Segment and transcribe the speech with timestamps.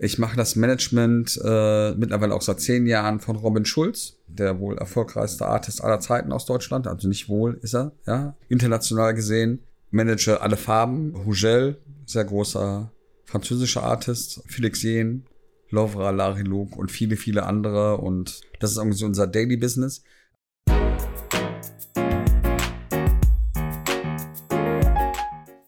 [0.00, 4.78] Ich mache das Management äh, mittlerweile auch seit zehn Jahren von Robin Schulz, der wohl
[4.78, 6.86] erfolgreichste Artist aller Zeiten aus Deutschland.
[6.86, 8.36] Also nicht wohl ist er, ja.
[8.48, 9.64] International gesehen.
[9.90, 11.14] Manage alle Farben.
[11.26, 12.92] Hugel, sehr großer
[13.24, 14.40] französischer Artist.
[14.46, 15.24] Felix Jen,
[15.70, 17.96] Lovra, Larry Luke und viele, viele andere.
[17.96, 20.04] Und das ist irgendwie so unser Daily Business.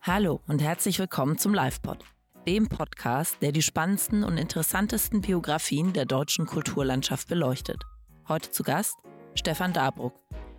[0.03, 2.05] Hallo und herzlich willkommen zum LivePod,
[2.47, 7.83] dem Podcast, der die spannendsten und interessantesten Biografien der deutschen Kulturlandschaft beleuchtet.
[8.29, 8.97] Heute zu Gast
[9.35, 10.15] Stefan Dabruck,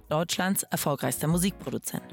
[0.09, 2.03] Deutschlands erfolgreichster Musikproduzent.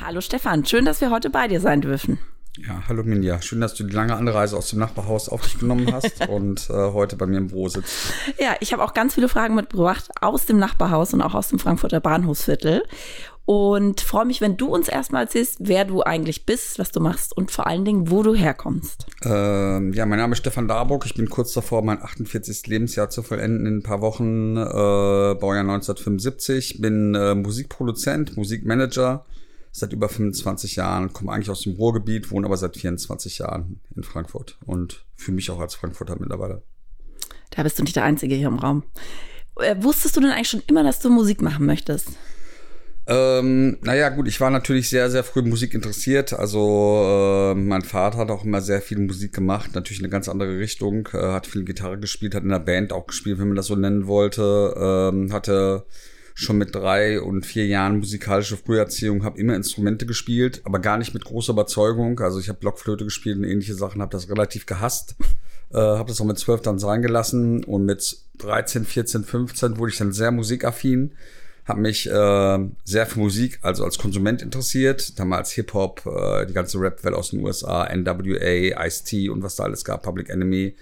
[0.00, 2.18] Hallo Stefan, schön, dass wir heute bei dir sein dürfen.
[2.66, 3.40] Ja, hallo Minja.
[3.40, 6.72] Schön, dass du die lange Anreise aus dem Nachbarhaus auf dich genommen hast und äh,
[6.72, 8.12] heute bei mir im Büro sitzt.
[8.38, 11.58] Ja, ich habe auch ganz viele Fragen mitgebracht aus dem Nachbarhaus und auch aus dem
[11.58, 12.82] Frankfurter Bahnhofsviertel
[13.46, 17.36] und freue mich, wenn du uns erstmal erzählst, wer du eigentlich bist, was du machst
[17.36, 19.06] und vor allen Dingen, wo du herkommst.
[19.24, 21.04] Ähm, ja, mein Name ist Stefan Darburg.
[21.06, 22.66] Ich bin kurz davor, mein 48.
[22.66, 24.56] Lebensjahr zu vollenden in ein paar Wochen.
[24.56, 26.80] Äh, Baujahr 1975.
[26.80, 29.24] Bin äh, Musikproduzent, Musikmanager
[29.72, 31.12] seit über 25 Jahren.
[31.12, 35.50] Komme eigentlich aus dem Ruhrgebiet, wohne aber seit 24 Jahren in Frankfurt und fühle mich
[35.50, 36.62] auch als Frankfurter mittlerweile.
[37.50, 38.84] Da bist du nicht der Einzige hier im Raum.
[39.56, 42.10] Äh, wusstest du denn eigentlich schon immer, dass du Musik machen möchtest?
[43.06, 46.32] Ähm, naja, gut, ich war natürlich sehr, sehr früh Musik interessiert.
[46.32, 50.58] Also äh, mein Vater hat auch immer sehr viel Musik gemacht, natürlich eine ganz andere
[50.58, 53.66] Richtung, äh, hat viel Gitarre gespielt, hat in der Band auch gespielt, wenn man das
[53.66, 55.84] so nennen wollte, ähm, hatte
[56.34, 61.12] schon mit drei und vier Jahren musikalische Früherziehung, habe immer Instrumente gespielt, aber gar nicht
[61.12, 62.20] mit großer Überzeugung.
[62.20, 65.16] Also ich habe Blockflöte gespielt und ähnliche Sachen, habe das relativ gehasst.
[65.72, 69.92] Äh, habe das auch mit zwölf dann sein gelassen und mit 13, 14, 15 wurde
[69.92, 71.12] ich dann sehr musikaffin
[71.70, 75.18] habe mich äh, sehr für Musik, also als Konsument interessiert.
[75.18, 79.84] Damals Hip-Hop, äh, die ganze Rap-Welt aus den USA, NWA, Ice-T und was da alles
[79.84, 80.76] gab, Public Enemy.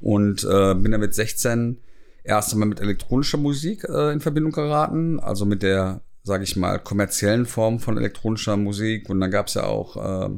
[0.00, 1.78] Und äh, bin dann mit 16
[2.22, 6.78] erst einmal mit elektronischer Musik äh, in Verbindung geraten, also mit der, sage ich mal,
[6.78, 9.08] kommerziellen Form von elektronischer Musik.
[9.08, 10.30] Und dann gab es ja auch äh,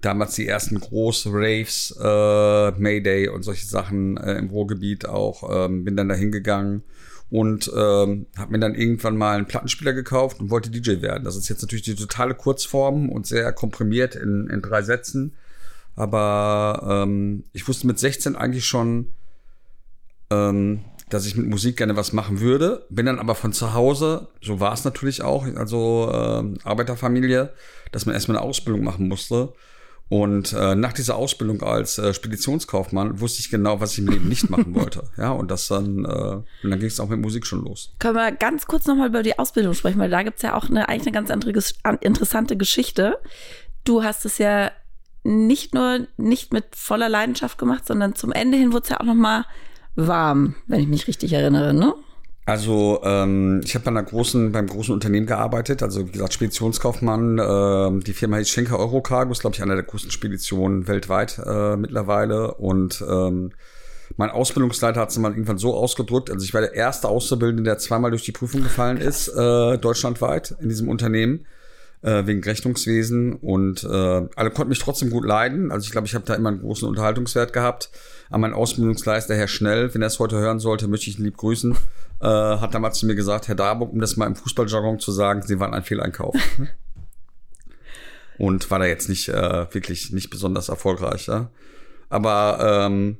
[0.00, 5.66] damals die ersten großen Raves, äh, Mayday und solche Sachen äh, im Ruhrgebiet auch.
[5.66, 6.82] Ähm, bin dann da hingegangen
[7.30, 11.24] und ähm, habe mir dann irgendwann mal einen Plattenspieler gekauft und wollte DJ werden.
[11.24, 15.34] Das ist jetzt natürlich die totale Kurzform und sehr komprimiert in, in drei Sätzen.
[15.94, 19.08] Aber ähm, ich wusste mit 16 eigentlich schon,
[20.30, 22.86] ähm, dass ich mit Musik gerne was machen würde.
[22.88, 27.52] Bin dann aber von zu Hause, so war es natürlich auch, also äh, Arbeiterfamilie,
[27.92, 29.52] dass man erstmal eine Ausbildung machen musste.
[30.08, 34.28] Und äh, nach dieser Ausbildung als äh, Speditionskaufmann wusste ich genau, was ich im Leben
[34.28, 35.04] nicht machen wollte.
[35.18, 36.08] Ja, und das dann, äh,
[36.62, 37.92] und dann ging es auch mit Musik schon los.
[37.98, 40.88] Können wir ganz kurz nochmal über die Ausbildung sprechen, weil da gibt's ja auch eine,
[40.88, 41.52] eigentlich eine ganz andere,
[42.00, 43.18] interessante Geschichte.
[43.84, 44.70] Du hast es ja
[45.24, 49.04] nicht nur nicht mit voller Leidenschaft gemacht, sondern zum Ende hin wurde es ja auch
[49.04, 49.44] nochmal
[49.96, 51.94] warm, wenn ich mich richtig erinnere, ne?
[52.48, 57.38] Also ähm, ich habe bei einer großen, beim großen Unternehmen gearbeitet, also wie gesagt Speditionskaufmann.
[57.38, 61.76] Äh, die Firma heißt Schenker Eurocargo, ist glaube ich einer der größten Speditionen weltweit äh,
[61.76, 62.54] mittlerweile.
[62.54, 63.52] Und ähm,
[64.16, 67.76] mein Ausbildungsleiter hat es mal irgendwann so ausgedrückt, also ich war der erste Auszubildende, der
[67.76, 71.44] zweimal durch die Prüfung gefallen ist, äh, deutschlandweit in diesem Unternehmen
[72.02, 75.72] äh, wegen Rechnungswesen und äh, alle konnten mich trotzdem gut leiden.
[75.72, 77.90] Also ich glaube, ich habe da immer einen großen Unterhaltungswert gehabt.
[78.28, 81.36] Aber mein Ausbildungsleister, Herr Schnell, wenn er es heute hören sollte, möchte ich ihn lieb
[81.36, 81.76] grüßen,
[82.20, 85.42] äh, hat damals zu mir gesagt, Herr Darburg, um das mal im Fußballjargon zu sagen,
[85.42, 86.36] Sie waren ein Fehleinkauf.
[88.38, 91.26] und war da jetzt nicht äh, wirklich nicht besonders erfolgreich.
[91.26, 91.50] Ja?
[92.08, 93.18] Aber ähm,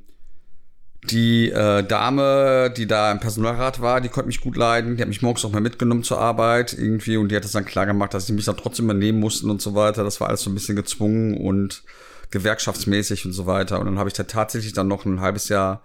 [1.03, 4.97] die äh, Dame, die da im Personalrat war, die konnte mich gut leiden.
[4.97, 7.65] Die hat mich morgens auch mal mitgenommen zur Arbeit irgendwie und die hat es dann
[7.65, 10.03] klar gemacht, dass sie mich dann trotzdem übernehmen mussten und so weiter.
[10.03, 11.83] Das war alles so ein bisschen gezwungen und
[12.31, 13.79] gewerkschaftsmäßig und so weiter.
[13.79, 15.81] Und dann habe ich da tatsächlich dann noch ein halbes Jahr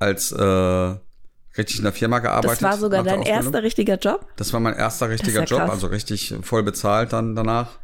[0.00, 0.94] als äh,
[1.56, 2.62] richtig in der Firma gearbeitet.
[2.62, 4.26] Das war sogar dein erster richtiger Job?
[4.36, 7.78] Das war mein erster richtiger ja Job, also richtig voll bezahlt dann danach.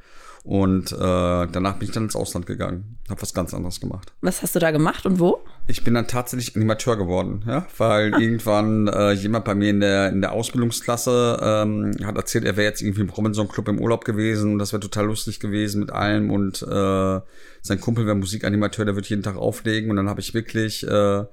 [0.48, 4.14] Und äh, danach bin ich dann ins Ausland gegangen, habe was ganz anderes gemacht.
[4.22, 5.44] Was hast du da gemacht und wo?
[5.66, 8.18] Ich bin dann tatsächlich Animateur geworden, ja, weil ah.
[8.18, 12.66] irgendwann äh, jemand bei mir in der in der Ausbildungsklasse ähm, hat erzählt, er wäre
[12.66, 15.90] jetzt irgendwie im Robinson Club im Urlaub gewesen und das wäre total lustig gewesen mit
[15.90, 17.20] allem und äh,
[17.60, 21.24] sein Kumpel wäre Musikanimateur, der wird jeden Tag auflegen und dann habe ich wirklich äh,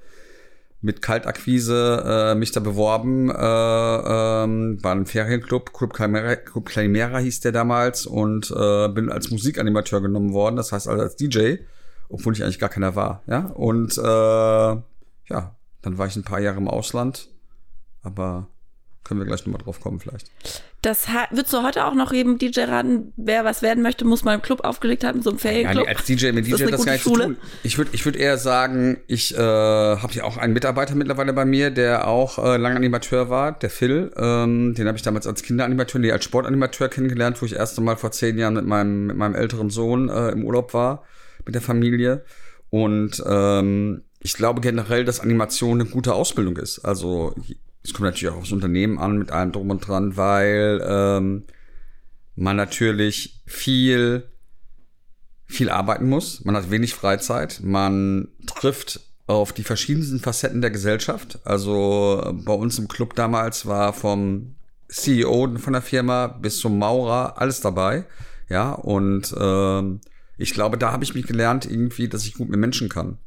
[0.85, 7.17] mit Kaltakquise äh, mich da beworben, äh, ähm, war ein Ferienclub, Club Calimera, Club Calimera
[7.17, 11.55] hieß der damals und äh, bin als Musikanimateur genommen worden, das heißt also als DJ,
[12.07, 16.39] obwohl ich eigentlich gar keiner war, ja, und äh, ja, dann war ich ein paar
[16.39, 17.29] Jahre im Ausland,
[18.03, 18.47] aber
[19.05, 20.31] Können wir gleich nochmal drauf kommen, vielleicht.
[20.81, 24.33] Das würdest du heute auch noch jedem DJ raten, wer was werden möchte, muss mal
[24.33, 25.85] im Club aufgelegt haben, so einem Ferienclub.
[25.85, 27.21] Ja, als DJ mit DJ das, das gar nicht Schule.
[27.21, 27.37] zu tun.
[27.61, 31.45] Ich würde ich würd eher sagen, ich äh, habe ja auch einen Mitarbeiter mittlerweile bei
[31.45, 34.11] mir, der auch äh, lange Animateur war, der Phil.
[34.17, 37.97] Ähm, den habe ich damals als Kinderanimateur, nee, als Sportanimateur kennengelernt, wo ich erst einmal
[37.97, 41.03] vor zehn Jahren mit meinem, mit meinem älteren Sohn äh, im Urlaub war,
[41.45, 42.25] mit der Familie.
[42.71, 46.79] Und ähm, ich glaube generell, dass Animation eine gute Ausbildung ist.
[46.79, 47.35] Also
[47.85, 51.43] es kommt natürlich auch aufs Unternehmen an mit allem drum und dran, weil ähm,
[52.35, 54.27] man natürlich viel
[55.47, 56.43] viel arbeiten muss.
[56.43, 57.61] Man hat wenig Freizeit.
[57.63, 61.39] Man trifft auf die verschiedensten Facetten der Gesellschaft.
[61.45, 64.55] Also bei uns im Club damals war vom
[64.87, 68.05] CEO von der Firma bis zum Maurer alles dabei.
[68.49, 70.01] Ja, und ähm,
[70.37, 73.17] ich glaube, da habe ich mich gelernt, irgendwie, dass ich gut mit Menschen kann.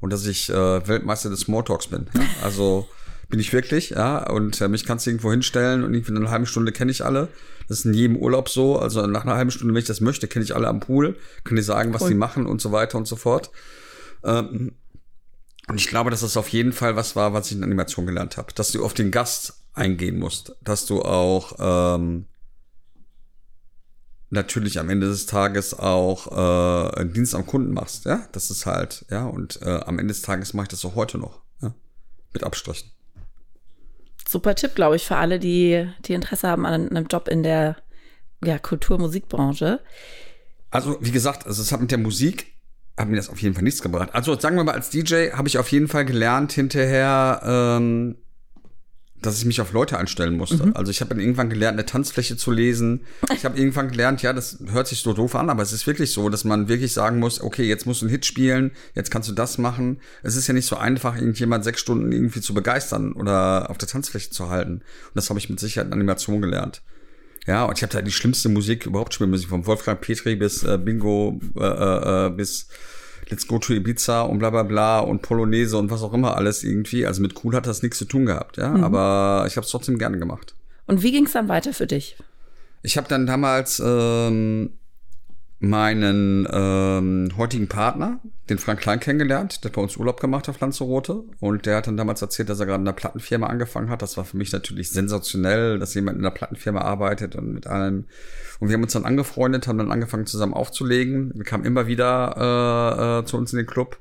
[0.00, 2.06] Und dass ich äh, Weltmeister des Smalltalks bin.
[2.14, 2.22] Ja?
[2.42, 2.88] Also
[3.28, 4.28] bin ich wirklich, ja.
[4.30, 7.04] Und äh, mich kannst du irgendwo hinstellen und irgendwie in einer halben Stunde kenne ich
[7.04, 7.28] alle.
[7.68, 8.78] Das ist in jedem Urlaub so.
[8.78, 11.56] Also nach einer halben Stunde, wenn ich das möchte, kenne ich alle am Pool, kann
[11.56, 12.10] ich sagen, was cool.
[12.10, 13.50] die machen und so weiter und so fort.
[14.24, 14.72] Ähm,
[15.68, 18.36] und ich glaube, dass das auf jeden Fall was war, was ich in Animation gelernt
[18.36, 18.52] habe.
[18.54, 20.54] Dass du auf den Gast eingehen musst.
[20.62, 22.26] Dass du auch ähm,
[24.30, 28.04] natürlich am Ende des Tages auch äh, einen Dienst am Kunden machst.
[28.04, 29.26] Ja, das ist halt, ja.
[29.26, 31.40] Und äh, am Ende des Tages mache ich das auch heute noch.
[31.60, 31.74] Ja?
[32.32, 32.95] Mit Abstrichen
[34.28, 37.76] super Tipp, glaube ich, für alle, die, die Interesse haben an einem Job in der
[38.44, 39.80] ja, Kultur-Musikbranche.
[40.70, 42.54] Also, wie gesagt, also es hat mit der Musik,
[42.96, 44.10] hat mir das auf jeden Fall nichts gebracht.
[44.12, 48.16] Also, sagen wir mal, als DJ habe ich auf jeden Fall gelernt hinterher, ähm,
[49.26, 50.66] dass ich mich auf Leute einstellen musste.
[50.66, 50.76] Mhm.
[50.76, 53.02] Also ich habe dann irgendwann gelernt, eine Tanzfläche zu lesen.
[53.34, 56.12] Ich habe irgendwann gelernt, ja, das hört sich so doof an, aber es ist wirklich
[56.12, 59.28] so, dass man wirklich sagen muss, okay, jetzt musst du einen Hit spielen, jetzt kannst
[59.28, 60.00] du das machen.
[60.22, 63.88] Es ist ja nicht so einfach, irgendjemand sechs Stunden irgendwie zu begeistern oder auf der
[63.88, 64.74] Tanzfläche zu halten.
[64.74, 66.82] Und das habe ich mit Sicherheit in Animation gelernt.
[67.46, 70.78] Ja, und ich habe da die schlimmste Musik, überhaupt Spielmusik, von Wolfgang Petri bis äh,
[70.78, 72.66] Bingo, äh, äh, äh bis
[73.28, 76.62] Let's Go to Ibiza und bla bla bla und Polonaise und was auch immer alles
[76.62, 77.06] irgendwie.
[77.06, 78.70] Also mit cool hat das nichts zu tun gehabt, ja.
[78.70, 78.84] Mhm.
[78.84, 80.54] Aber ich habe es trotzdem gerne gemacht.
[80.86, 82.16] Und wie ging es dann weiter für dich?
[82.82, 84.70] Ich habe dann damals ähm,
[85.58, 88.20] meinen ähm, heutigen Partner,
[88.50, 89.64] den Frank Klein, kennengelernt.
[89.64, 91.24] Der hat bei uns Urlaub gemacht auf Lanzarote.
[91.40, 94.02] Und der hat dann damals erzählt, dass er gerade in einer Plattenfirma angefangen hat.
[94.02, 98.04] Das war für mich natürlich sensationell, dass jemand in einer Plattenfirma arbeitet und mit allem.
[98.60, 101.32] Und wir haben uns dann angefreundet, haben dann angefangen zusammen aufzulegen.
[101.34, 103.98] Wir kamen immer wieder äh, äh, zu uns in den Club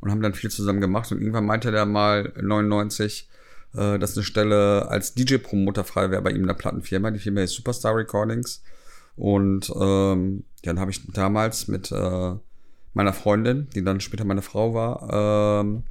[0.00, 1.10] und haben dann viel zusammen gemacht.
[1.12, 3.28] Und irgendwann meinte der mal 99,
[3.74, 7.12] äh, dass eine Stelle als DJ-Promoter frei wäre bei ihm in der Plattenfirma.
[7.12, 8.62] Die Firma ist Superstar Recordings.
[9.16, 12.34] Und ähm, dann habe ich damals mit äh,
[12.92, 15.82] meiner Freundin, die dann später meine Frau war, ähm,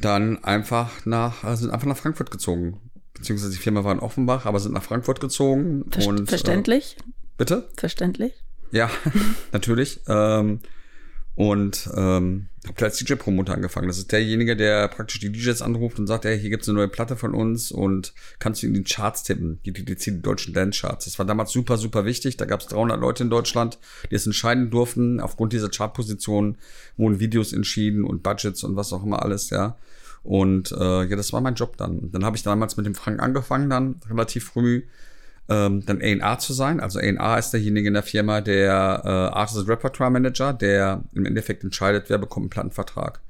[0.00, 2.80] dann einfach nach, äh, sind einfach nach Frankfurt gezogen.
[3.14, 5.84] Beziehungsweise die Firma war in Offenbach, aber sind nach Frankfurt gezogen.
[5.90, 6.96] Ver und, verständlich?
[6.98, 7.04] Äh,
[7.38, 7.68] bitte?
[7.76, 8.32] Verständlich?
[8.72, 8.90] Ja,
[9.52, 10.00] natürlich.
[10.08, 10.60] Ähm,
[11.36, 13.88] und ähm, habe als DJ-Promoter angefangen.
[13.88, 16.88] Das ist derjenige, der praktisch die DJs anruft und sagt, hey, hier gibt's eine neue
[16.88, 21.06] Platte von uns und kannst du in die Charts tippen, die DDC, die deutschen Dance-Charts.
[21.06, 22.36] Das war damals super, super wichtig.
[22.36, 23.78] Da gab's 300 Leute in Deutschland,
[24.10, 25.20] die es entscheiden durften.
[25.20, 26.56] Aufgrund dieser Chartposition
[26.96, 29.76] wurden Videos entschieden und Budgets und was auch immer alles, ja.
[30.22, 32.10] Und äh, ja, das war mein Job dann.
[32.12, 34.84] Dann habe ich damals mit dem Frank angefangen, dann relativ früh
[35.48, 36.80] ähm, dann A&R zu sein.
[36.80, 41.64] Also A&R ist derjenige in der Firma, der äh, Artist Repertoire Manager, der im Endeffekt
[41.64, 43.20] entscheidet, wer bekommt einen Plattenvertrag.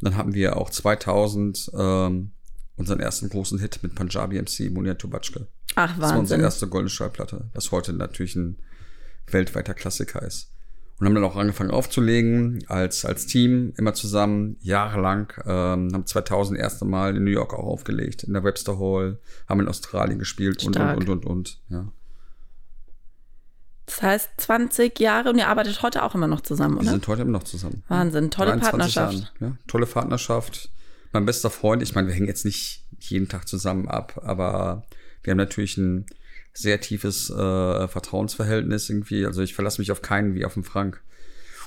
[0.00, 2.32] dann hatten wir auch 2000 ähm,
[2.76, 5.46] unseren ersten großen Hit mit Punjabi MC, Munia Tubachke.
[5.76, 6.00] Ach, Wahnsinn.
[6.00, 8.58] Das war unsere erste goldene Schallplatte, was heute natürlich ein
[9.26, 10.53] weltweiter Klassiker ist
[11.04, 15.30] und haben dann auch angefangen aufzulegen als als Team immer zusammen jahrelang.
[15.44, 19.60] Ähm, haben 2000 erste Mal in New York auch aufgelegt in der Webster Hall haben
[19.60, 20.96] in Australien gespielt Stark.
[20.96, 21.92] und und und und und ja.
[23.84, 26.86] Das heißt 20 Jahre und ihr arbeitet heute auch immer noch zusammen oder?
[26.86, 27.82] Wir sind heute immer noch zusammen.
[27.88, 29.12] Wahnsinn tolle Partnerschaft.
[29.12, 30.70] Jahren, ja tolle Partnerschaft.
[31.12, 34.84] Mein bester Freund ich meine wir hängen jetzt nicht jeden Tag zusammen ab aber
[35.22, 36.06] wir haben natürlich ein
[36.54, 39.26] sehr tiefes äh, Vertrauensverhältnis irgendwie.
[39.26, 41.02] Also ich verlasse mich auf keinen wie auf den Frank.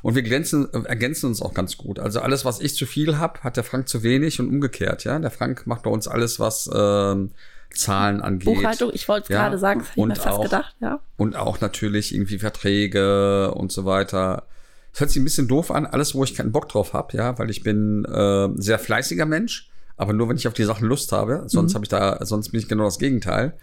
[0.01, 1.99] Und wir glänzen, äh, ergänzen uns auch ganz gut.
[1.99, 5.03] Also alles, was ich zu viel hab, hat der Frank zu wenig und umgekehrt.
[5.03, 7.31] Ja, der Frank macht bei uns alles, was ähm,
[7.73, 8.45] Zahlen angeht.
[8.45, 10.75] Buchhaltung, ich wollte ja, gerade sagen, das hätte ich mir fast auch, gedacht.
[10.79, 10.99] Ja.
[11.17, 14.43] Und auch natürlich irgendwie Verträge und so weiter.
[14.93, 17.37] Das hört sich ein bisschen doof an, alles, wo ich keinen Bock drauf hab, ja,
[17.37, 21.11] weil ich bin äh, sehr fleißiger Mensch, aber nur wenn ich auf die Sachen Lust
[21.11, 21.43] habe.
[21.47, 21.75] Sonst mhm.
[21.75, 23.53] habe ich da, sonst bin ich genau das Gegenteil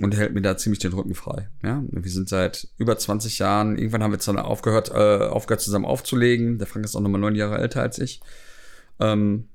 [0.00, 1.48] und hält mir da ziemlich den Rücken frei.
[1.62, 3.76] Ja, wir sind seit über 20 Jahren.
[3.76, 6.58] Irgendwann haben wir dann aufgehört, äh, aufgehört zusammen aufzulegen.
[6.58, 8.20] Der Frank ist auch nochmal neun Jahre älter als ich.
[9.00, 9.48] Ähm,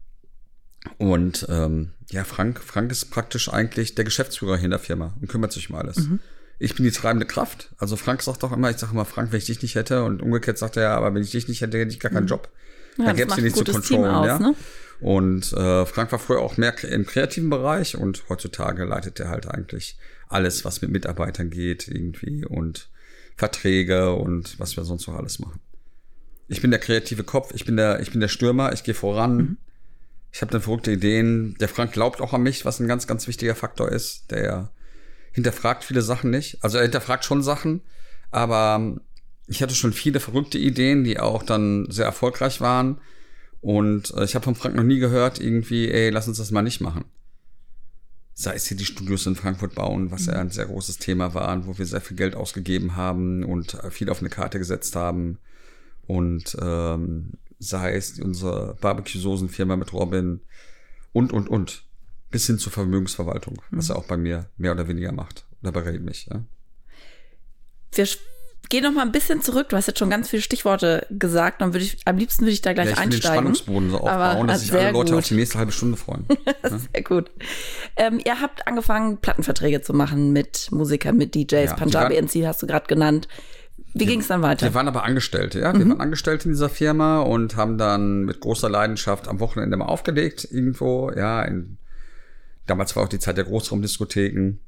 [0.97, 5.27] Und ähm, ja, Frank, Frank ist praktisch eigentlich der Geschäftsführer hier in der Firma und
[5.27, 5.97] kümmert sich um alles.
[5.97, 6.19] Mhm.
[6.59, 7.73] Ich bin die treibende Kraft.
[7.77, 10.21] Also Frank sagt doch immer, ich sage immer, Frank, wenn ich dich nicht hätte, und
[10.21, 12.29] umgekehrt sagt er ja, aber wenn ich dich nicht hätte, hätte ich gar keinen mhm.
[12.29, 12.49] Job.
[12.97, 14.39] Ja, da gäbe es nicht zu kontrollen, ja.
[14.39, 14.55] Ne?
[14.99, 19.47] Und äh, Frank war früher auch mehr im kreativen Bereich und heutzutage leitet er halt
[19.47, 19.97] eigentlich
[20.29, 22.89] alles, was mit Mitarbeitern geht, irgendwie und
[23.35, 25.59] Verträge und was wir sonst noch alles machen.
[26.47, 29.37] Ich bin der kreative Kopf, ich bin der, ich bin der Stürmer, ich gehe voran.
[29.37, 29.57] Mhm.
[30.31, 31.55] Ich habe dann verrückte Ideen.
[31.59, 34.31] Der Frank glaubt auch an mich, was ein ganz, ganz wichtiger Faktor ist.
[34.31, 34.71] Der
[35.31, 36.63] hinterfragt viele Sachen nicht.
[36.63, 37.81] Also er hinterfragt schon Sachen,
[38.31, 38.97] aber
[39.47, 42.99] ich hatte schon viele verrückte Ideen, die auch dann sehr erfolgreich waren.
[43.61, 46.61] Und äh, ich habe von Frank noch nie gehört, irgendwie, ey, lass uns das mal
[46.61, 47.05] nicht machen.
[48.39, 51.65] Sei es hier die Studios in Frankfurt bauen, was ja ein sehr großes Thema war,
[51.65, 55.39] wo wir sehr viel Geld ausgegeben haben und äh, viel auf eine Karte gesetzt haben.
[56.05, 60.41] Und ähm, sei es unsere Barbecue-Soßen-Firma mit Robin
[61.13, 61.83] und, und, und.
[62.29, 63.95] Bis hin zur Vermögensverwaltung, was mhm.
[63.95, 65.47] er auch bei mir mehr oder weniger macht.
[65.63, 66.43] Oder berät mich, ja.
[67.91, 68.05] Wir
[68.69, 69.69] geh noch mal ein bisschen zurück.
[69.69, 71.61] Du hast jetzt schon ganz viele Stichworte gesagt.
[71.61, 73.45] Dann würde ich, am liebsten würde ich da gleich ja, ich einsteigen.
[73.45, 75.19] Den Spannungsboden so aufbauen, Aber, dass sich alle Leute gut.
[75.19, 76.25] auf die nächste halbe Stunde freuen.
[76.93, 77.31] sehr gut.
[77.95, 81.51] Ähm, ihr habt angefangen, Plattenverträge zu machen mit Musikern, mit DJs.
[81.51, 83.27] Ja, Punjabi NC hast du gerade genannt.
[83.93, 84.67] Wie ging es dann weiter?
[84.67, 85.73] Wir waren aber Angestellte, ja.
[85.73, 85.91] Wir mhm.
[85.91, 90.47] waren Angestellte in dieser Firma und haben dann mit großer Leidenschaft am Wochenende mal aufgelegt
[90.49, 91.41] irgendwo, ja.
[91.43, 91.77] In,
[92.65, 94.59] damals war auch die Zeit der Großraumdiskotheken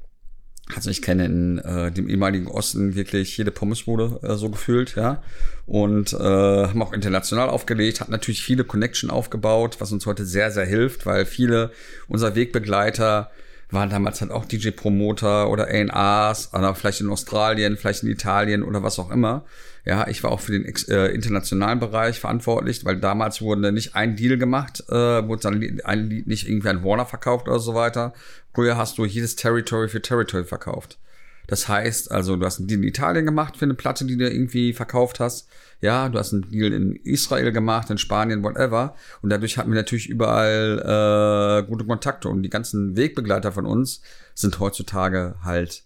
[0.75, 5.21] also ich kenne in äh, dem ehemaligen Osten wirklich jede Pommesbude äh, so gefühlt, ja.
[5.65, 10.51] Und äh, haben auch international aufgelegt, hat natürlich viele Connection aufgebaut, was uns heute sehr,
[10.51, 11.71] sehr hilft, weil viele
[12.07, 13.29] unserer Wegbegleiter
[13.71, 18.81] waren damals halt auch DJ-Promoter oder A&Rs, oder vielleicht in Australien, vielleicht in Italien oder
[18.81, 19.43] was auch immer.
[19.89, 24.15] Ja, ich war auch für den äh, internationalen Bereich verantwortlich, weil damals wurde nicht ein
[24.15, 28.13] Deal gemacht, äh, wurde dann ein Lied nicht irgendwie an Warner verkauft oder so weiter.
[28.53, 30.99] Früher hast du jedes Territory für Territory verkauft.
[31.47, 34.29] Das heißt, also du hast einen Deal in Italien gemacht für eine Platte, die du
[34.29, 35.49] irgendwie verkauft hast.
[35.81, 38.93] Ja, du hast einen Deal in Israel gemacht, in Spanien, whatever.
[39.23, 42.29] Und dadurch hatten wir natürlich überall äh, gute Kontakte.
[42.29, 44.03] Und die ganzen Wegbegleiter von uns
[44.35, 45.81] sind heutzutage halt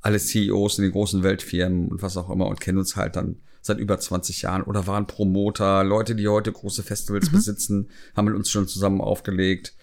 [0.00, 3.36] alle CEOs in den großen Weltfirmen und was auch immer und kennen uns halt dann
[3.62, 7.36] seit über 20 Jahren oder waren Promoter, Leute, die heute große Festivals mhm.
[7.36, 9.74] besitzen, haben mit uns schon zusammen aufgelegt.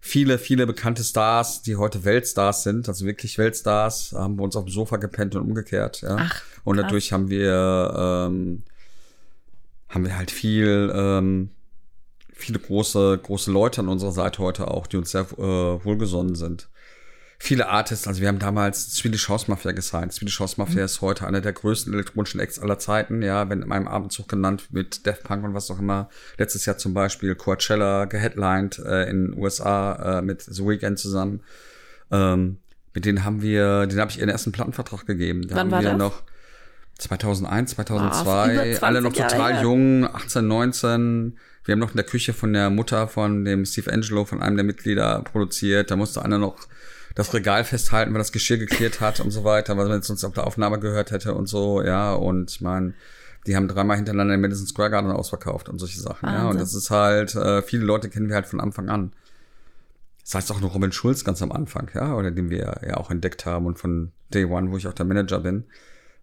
[0.00, 4.64] Viele, viele bekannte Stars, die heute Weltstars sind, also wirklich Weltstars, haben bei uns auf
[4.64, 6.02] dem Sofa gepennt und umgekehrt.
[6.02, 6.16] Ja.
[6.18, 8.64] Ach, und dadurch haben wir ähm,
[9.88, 11.50] haben wir halt viel ähm,
[12.34, 16.68] viele große große Leute an unserer Seite heute auch, die uns sehr äh, wohlgesonnen sind
[17.42, 20.12] viele Artists, also wir haben damals Swedish House Mafia gesigned.
[20.12, 20.84] Swedish House Mafia mhm.
[20.84, 24.68] ist heute einer der größten elektronischen Acts aller Zeiten, ja, wenn in meinem Abendzug genannt
[24.70, 26.08] mit Death Punk und was auch immer.
[26.38, 31.40] Letztes Jahr zum Beispiel Coachella geheadlined äh, in USA äh, mit The Weeknd zusammen.
[32.12, 32.58] Ähm,
[32.94, 35.48] mit denen haben wir, den habe ich ihren ersten Plattenvertrag gegeben.
[35.48, 35.98] Da Wann haben war wir das?
[35.98, 36.22] noch
[36.98, 39.62] 2001, 2002, oh, alle noch total Jahre.
[39.64, 41.38] jung, 18, 19.
[41.64, 44.54] Wir haben noch in der Küche von der Mutter von dem Steve Angelo, von einem
[44.54, 45.90] der Mitglieder produziert.
[45.90, 46.68] Da musste einer noch
[47.14, 50.24] das Regal festhalten, weil das Geschirr geklärt hat und so weiter, weil man es sonst
[50.24, 52.94] auf der Aufnahme gehört hätte und so, ja, und ich meine,
[53.46, 56.42] die haben dreimal hintereinander den Madison Square Garden ausverkauft und solche Sachen, Wahnsinn.
[56.42, 59.12] ja, und das ist halt, äh, viele Leute kennen wir halt von Anfang an.
[60.22, 63.10] Das heißt auch noch Robin Schulz ganz am Anfang, ja, oder den wir ja auch
[63.10, 65.64] entdeckt haben und von Day One, wo ich auch der Manager bin.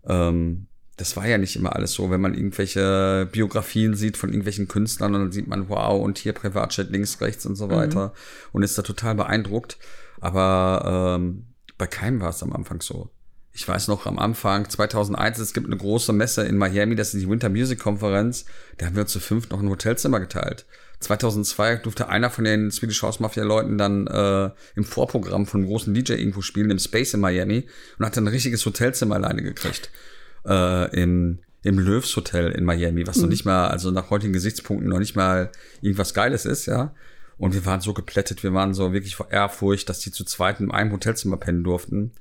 [0.08, 2.10] Ähm, das war ja nicht immer alles so.
[2.12, 6.90] Wenn man irgendwelche Biografien sieht von irgendwelchen Künstlern, dann sieht man, wow, und hier Privatchat
[6.90, 7.72] links, rechts und so mhm.
[7.72, 8.12] weiter mhm.
[8.54, 9.78] und ist da total beeindruckt.
[10.20, 11.48] Aber ähm,
[11.78, 13.10] bei keinem war es am Anfang so.
[13.52, 17.22] Ich weiß noch, am Anfang 2001, es gibt eine große Messe in Miami, das ist
[17.22, 18.46] die Winter Music Konferenz.
[18.78, 20.66] Da haben wir uns zu fünf noch ein Hotelzimmer geteilt.
[21.00, 25.70] 2002 durfte einer von den Swedish House Mafia Leuten dann äh, im Vorprogramm von einem
[25.70, 29.42] großen DJ irgendwo spielen, im Space in Miami und hat dann ein richtiges Hotelzimmer alleine
[29.42, 29.90] gekriegt.
[30.46, 33.24] Äh, im, im Löws Hotel in Miami, was mhm.
[33.24, 36.94] noch nicht mal, also nach heutigen Gesichtspunkten noch nicht mal irgendwas Geiles ist, ja.
[37.40, 40.60] Und wir waren so geplättet, wir waren so wirklich vor Ehrfurcht, dass die zu zweit
[40.60, 42.12] in einem Hotelzimmer pennen durften.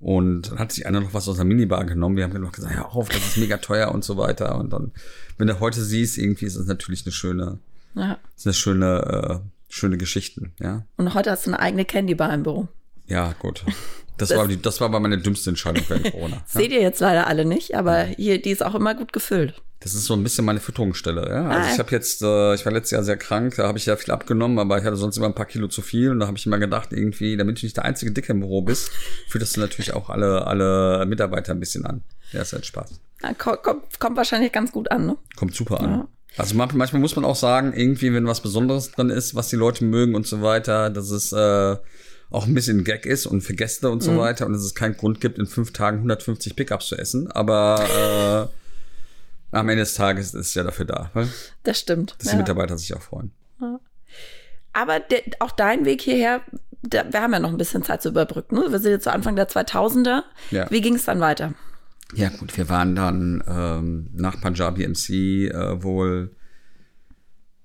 [0.00, 2.16] Und dann hat sich einer noch was aus der Minibar genommen.
[2.16, 4.58] Wir haben noch gesagt, ja auf, das ist mega teuer und so weiter.
[4.58, 4.90] Und dann,
[5.38, 7.58] wenn du heute siehst, irgendwie ist es natürlich eine schöne,
[7.94, 8.18] ja.
[8.36, 10.84] ist eine schöne, äh, schöne Geschichten, ja.
[10.96, 12.68] Und heute hast du eine eigene Candy Bar im Büro.
[13.06, 13.64] Ja, gut.
[14.18, 16.42] Das, das, war die, das war aber meine dümmste Entscheidung während Corona.
[16.46, 19.54] Seht ihr jetzt leider alle nicht, aber hier, die ist auch immer gut gefüllt.
[19.80, 21.28] Das ist so ein bisschen meine Fütterungsstelle.
[21.28, 21.48] Ja?
[21.48, 21.72] Also ah.
[21.72, 24.12] ich habe jetzt, äh, ich war letztes Jahr sehr krank, da habe ich ja viel
[24.12, 26.46] abgenommen, aber ich hatte sonst immer ein paar Kilo zu viel und da habe ich
[26.46, 28.90] immer gedacht, irgendwie, damit du nicht der einzige Dicke im Büro bist,
[29.28, 32.02] führst du natürlich auch alle, alle Mitarbeiter ein bisschen an.
[32.32, 33.00] Ja, ist halt Spaß.
[33.38, 35.16] Kommt, kommt, wahrscheinlich ganz gut an, ne?
[35.36, 35.90] Kommt super an.
[35.90, 36.08] Ja.
[36.38, 39.84] Also manchmal muss man auch sagen, irgendwie, wenn was Besonderes drin ist, was die Leute
[39.84, 41.76] mögen und so weiter, dass es äh,
[42.30, 44.18] auch ein bisschen Gag ist und für Gäste und so mhm.
[44.18, 47.30] weiter und dass es keinen Grund gibt, in fünf Tagen 150 Pickups zu essen.
[47.30, 48.65] Aber äh,
[49.56, 51.10] am Ende des Tages ist es ja dafür da.
[51.14, 51.28] Weil,
[51.62, 52.14] das stimmt.
[52.18, 52.32] Dass ja.
[52.32, 53.32] die Mitarbeiter sich auch freuen.
[53.60, 53.80] Ja.
[54.72, 56.42] Aber de, auch dein Weg hierher,
[56.82, 58.56] da, wir haben ja noch ein bisschen Zeit zu überbrücken.
[58.56, 58.66] Ne?
[58.70, 60.22] Wir sind jetzt zu Anfang der 2000er.
[60.50, 60.70] Ja.
[60.70, 61.54] Wie ging es dann weiter?
[62.14, 66.36] Ja gut, wir waren dann ähm, nach Punjabi MC äh, wohl,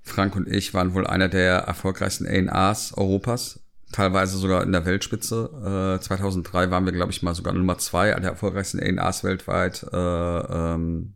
[0.01, 3.59] Frank und ich waren wohl einer der erfolgreichsten A&Rs Europas,
[3.91, 5.97] teilweise sogar in der Weltspitze.
[5.99, 9.85] Äh, 2003 waren wir, glaube ich, mal sogar Nummer zwei der erfolgreichsten A&Rs weltweit.
[9.93, 11.13] Äh, ähm,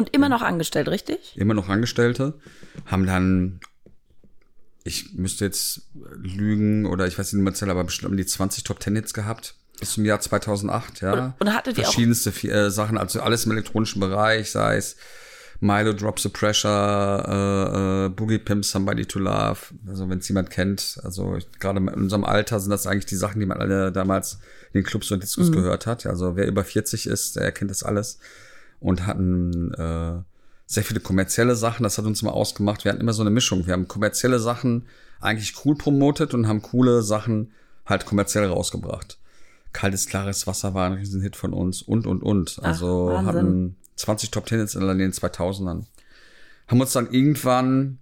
[0.00, 1.36] und immer noch angestellt, richtig?
[1.36, 2.34] Immer noch Angestellte.
[2.86, 3.60] Haben dann,
[4.82, 5.82] ich müsste jetzt
[6.16, 9.92] lügen oder ich weiß nicht mehr, aber bestimmt die 20 Top Ten Hits gehabt bis
[9.92, 11.12] zum Jahr 2008, ja.
[11.12, 14.96] Und, und hattet ihr Verschiedenste auch äh, Sachen, also alles im elektronischen Bereich, sei es
[15.60, 19.58] Milo Drops the Pressure, äh, äh, Boogie Pimp, Somebody to Love.
[19.86, 23.40] Also wenn es jemand kennt, also gerade in unserem Alter sind das eigentlich die Sachen,
[23.40, 24.38] die man alle damals
[24.72, 25.54] in den Clubs und Discos mhm.
[25.54, 26.06] gehört hat.
[26.06, 28.18] Also wer über 40 ist, der kennt das alles.
[28.80, 30.22] Und hatten äh,
[30.66, 32.84] sehr viele kommerzielle Sachen, das hat uns mal ausgemacht.
[32.84, 33.66] Wir hatten immer so eine Mischung.
[33.66, 34.86] Wir haben kommerzielle Sachen
[35.20, 37.52] eigentlich cool promotet und haben coole Sachen
[37.84, 39.18] halt kommerziell rausgebracht.
[39.72, 42.58] Kaltes, klares Wasser war ein Riesenhit von uns und, und, und.
[42.62, 45.84] Also Ach, hatten 20 Top Ten in den 2000ern.
[46.66, 47.98] Haben uns dann irgendwann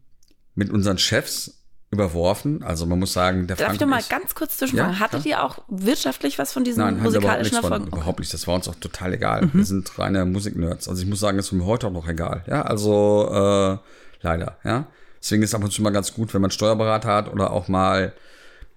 [0.55, 2.63] mit unseren Chefs überworfen.
[2.63, 4.95] Also man muss sagen, der Darf Frank ich mal ganz kurz zwischenfragen?
[4.95, 7.85] Ja, Hattet ihr auch wirtschaftlich was von diesen Nein, musikalischen Erfolgen?
[7.85, 8.33] Nein, überhaupt nicht.
[8.33, 9.47] Das war uns auch total egal.
[9.47, 9.51] Mhm.
[9.55, 10.89] Wir sind reine Musiknerds.
[10.89, 12.45] Also ich muss sagen, ist mir heute auch noch egal.
[12.47, 13.79] Ja, also äh,
[14.21, 14.59] leider.
[14.65, 14.87] Ja,
[15.21, 17.69] deswegen ist es ab und zu mal ganz gut, wenn man Steuerberater hat oder auch
[17.69, 18.13] mal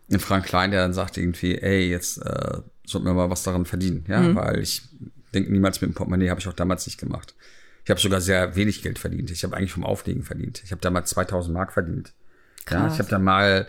[0.10, 3.66] einen Frank Klein, der dann sagt irgendwie, ey, jetzt äh, sollten wir mal was daran
[3.66, 4.36] verdienen, ja, mhm.
[4.36, 4.84] weil ich
[5.34, 7.36] denke niemals mit dem Portemonnaie, habe ich auch damals nicht gemacht.
[7.84, 9.32] Ich habe sogar sehr wenig Geld verdient.
[9.32, 10.62] Ich habe eigentlich vom Auflegen verdient.
[10.64, 12.14] Ich habe damals 2000 Mark verdient.
[12.66, 12.82] Krass.
[12.82, 13.68] Ja, ich habe dann mal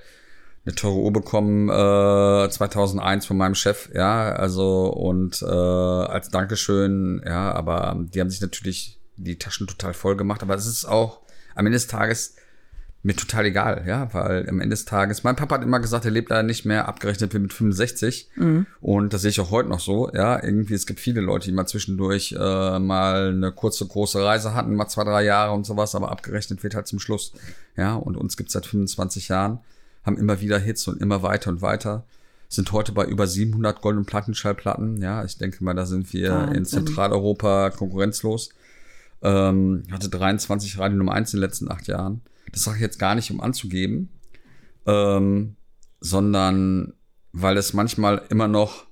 [0.65, 7.21] eine teure Uhr bekommen äh, 2001 von meinem Chef, ja, also und äh, als Dankeschön,
[7.27, 11.21] ja, aber die haben sich natürlich die Taschen total voll gemacht, aber es ist auch
[11.55, 12.37] am Ende des Tages
[13.05, 16.12] mir total egal, ja, weil am Ende des Tages, mein Papa hat immer gesagt, er
[16.12, 18.29] lebt leider nicht mehr, abgerechnet wird mit 65.
[18.37, 18.67] Mhm.
[18.81, 20.41] Und das sehe ich auch heute noch so, ja.
[20.43, 24.77] Irgendwie, es gibt viele Leute, die mal zwischendurch äh, mal eine kurze, große Reise hatten,
[24.77, 27.33] mal zwei, drei Jahre und sowas, aber abgerechnet wird halt zum Schluss.
[27.77, 29.59] Ja, und uns gibt's seit 25 Jahren,
[30.05, 32.05] haben immer wieder Hits und immer weiter und weiter.
[32.49, 35.03] Sind heute bei über 700 Gold- und Plattenschallplatten.
[35.03, 36.55] Ja, ich denke mal, da sind wir Wahnsinn.
[36.57, 38.51] in Zentraleuropa konkurrenzlos.
[39.23, 42.98] Ähm, hatte 23 Radio Nummer 1 in den letzten acht Jahren das sage ich jetzt
[42.98, 44.11] gar nicht, um anzugeben,
[44.87, 45.57] ähm,
[46.00, 46.94] sondern
[47.33, 48.87] weil es manchmal immer noch,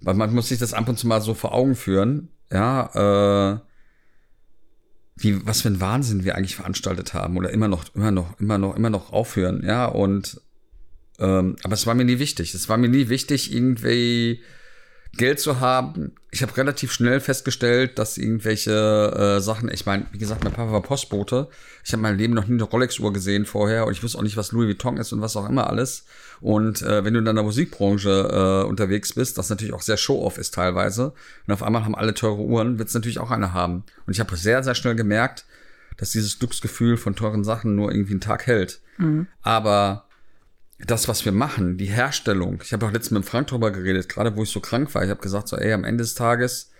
[0.00, 3.60] weil man muss sich das ab und zu mal so vor Augen führen, ja, äh,
[5.18, 8.58] wie, was für ein Wahnsinn wir eigentlich veranstaltet haben oder immer noch, immer noch, immer
[8.58, 10.40] noch, immer noch aufhören, ja, und
[11.18, 12.54] ähm, aber es war mir nie wichtig.
[12.54, 14.40] Es war mir nie wichtig, irgendwie
[15.16, 16.12] Geld zu haben.
[16.30, 20.72] Ich habe relativ schnell festgestellt, dass irgendwelche äh, Sachen, ich meine, wie gesagt, mein Papa
[20.72, 21.48] war Postbote.
[21.84, 24.36] Ich habe mein Leben noch nie eine Rolex-Uhr gesehen vorher und ich wusste auch nicht,
[24.36, 26.04] was Louis Vuitton ist und was auch immer alles.
[26.40, 30.36] Und äh, wenn du in der Musikbranche äh, unterwegs bist, das natürlich auch sehr Show-off
[30.36, 31.14] ist teilweise,
[31.46, 33.84] und auf einmal haben alle teure Uhren, wird es natürlich auch eine haben.
[34.06, 35.46] Und ich habe sehr, sehr schnell gemerkt,
[35.96, 38.80] dass dieses Glücksgefühl von teuren Sachen nur irgendwie einen Tag hält.
[38.98, 39.26] Mhm.
[39.42, 40.05] Aber
[40.78, 44.36] das, was wir machen, die Herstellung, ich habe auch letztens mit Frank drüber geredet, gerade
[44.36, 46.70] wo ich so krank war, ich habe gesagt, so, ey, am Ende des Tages,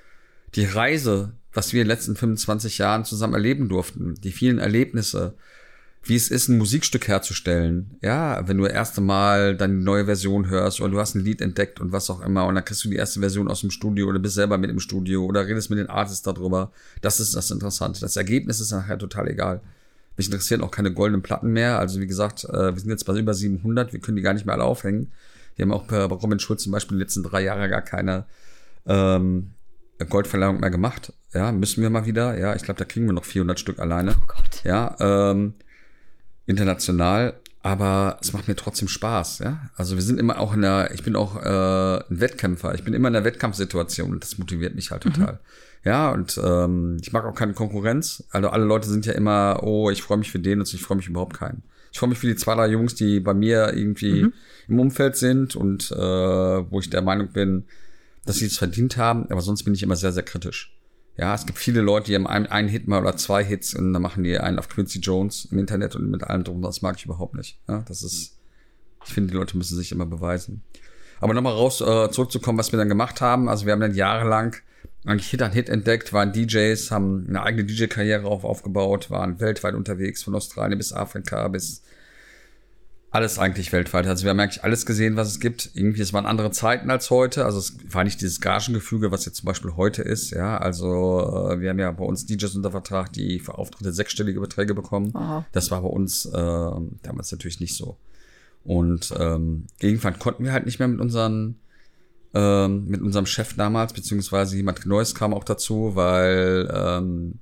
[0.54, 5.35] die Reise, was wir in den letzten 25 Jahren zusammen erleben durften, die vielen Erlebnisse,
[6.09, 7.96] wie es ist, ein Musikstück herzustellen.
[8.00, 11.40] Ja, wenn du das erste Mal deine neue Version hörst oder du hast ein Lied
[11.40, 14.06] entdeckt und was auch immer und dann kriegst du die erste Version aus dem Studio
[14.06, 16.70] oder bist selber mit im Studio oder redest mit den Artists darüber.
[17.00, 18.00] Das ist das Interessante.
[18.00, 19.62] Das Ergebnis ist nachher total egal.
[20.16, 21.79] Mich interessieren auch keine goldenen Platten mehr.
[21.79, 23.92] Also wie gesagt, äh, wir sind jetzt bei über 700.
[23.92, 25.12] Wir können die gar nicht mehr alle aufhängen.
[25.57, 28.26] Wir haben auch bei Robin Schulz zum Beispiel die letzten drei Jahre gar keine
[28.87, 29.52] ähm,
[30.09, 31.12] Goldverleihung mehr gemacht.
[31.33, 32.38] Ja, müssen wir mal wieder.
[32.38, 34.14] Ja, ich glaube, da kriegen wir noch 400 Stück alleine.
[34.16, 34.64] Oh Gott.
[34.64, 35.55] Ja, ähm,
[36.46, 37.35] international.
[37.62, 39.59] Aber es macht mir trotzdem Spaß, ja.
[39.74, 42.94] Also wir sind immer auch in der, ich bin auch äh, ein Wettkämpfer, ich bin
[42.94, 45.11] immer in der Wettkampfsituation und das motiviert mich halt mhm.
[45.84, 48.24] Ja, und ähm, ich mag auch keine Konkurrenz.
[48.30, 50.96] Also alle Leute sind ja immer, oh, ich freue mich für den und ich freue
[50.96, 51.62] mich überhaupt keinen.
[51.92, 54.32] Ich freue mich für die zwei, drei Jungs, die bei mir irgendwie mhm.
[54.68, 57.64] im Umfeld sind und äh, wo ich der Meinung bin,
[58.24, 59.30] dass sie es verdient haben.
[59.30, 60.76] Aber sonst bin ich immer sehr, sehr kritisch.
[61.16, 63.94] Ja, es gibt viele Leute, die haben einen, einen Hit mal oder zwei Hits und
[63.94, 66.60] dann machen die einen auf Quincy Jones im Internet und mit allem drum.
[66.60, 67.58] Das mag ich überhaupt nicht.
[67.68, 68.36] Ja, das ist,
[69.06, 70.62] ich finde, die Leute müssen sich immer beweisen.
[71.20, 73.48] Aber nochmal raus, äh, zurückzukommen, was wir dann gemacht haben.
[73.48, 74.56] Also wir haben dann jahrelang
[75.06, 79.74] eigentlich Hit an Hit entdeckt, waren DJs, haben eine eigene DJ-Karriere auf, aufgebaut, waren weltweit
[79.74, 81.82] unterwegs, von Australien bis Afrika bis
[83.16, 84.06] alles eigentlich weltweit.
[84.06, 85.70] Also wir haben eigentlich alles gesehen, was es gibt.
[85.74, 87.46] Irgendwie, es waren andere Zeiten als heute.
[87.46, 90.32] Also es war nicht dieses Gagengefüge, was jetzt zum Beispiel heute ist.
[90.32, 94.40] Ja, also äh, wir haben ja bei uns DJs unter Vertrag, die für Auftritte sechsstellige
[94.40, 95.16] Beträge bekommen.
[95.16, 95.46] Aha.
[95.52, 97.96] Das war bei uns äh, damals natürlich nicht so.
[98.64, 101.56] Und ähm, irgendwann konnten wir halt nicht mehr mit unseren
[102.37, 107.38] ähm, mit unserem Chef damals, beziehungsweise jemand Neues kam auch dazu, weil ähm,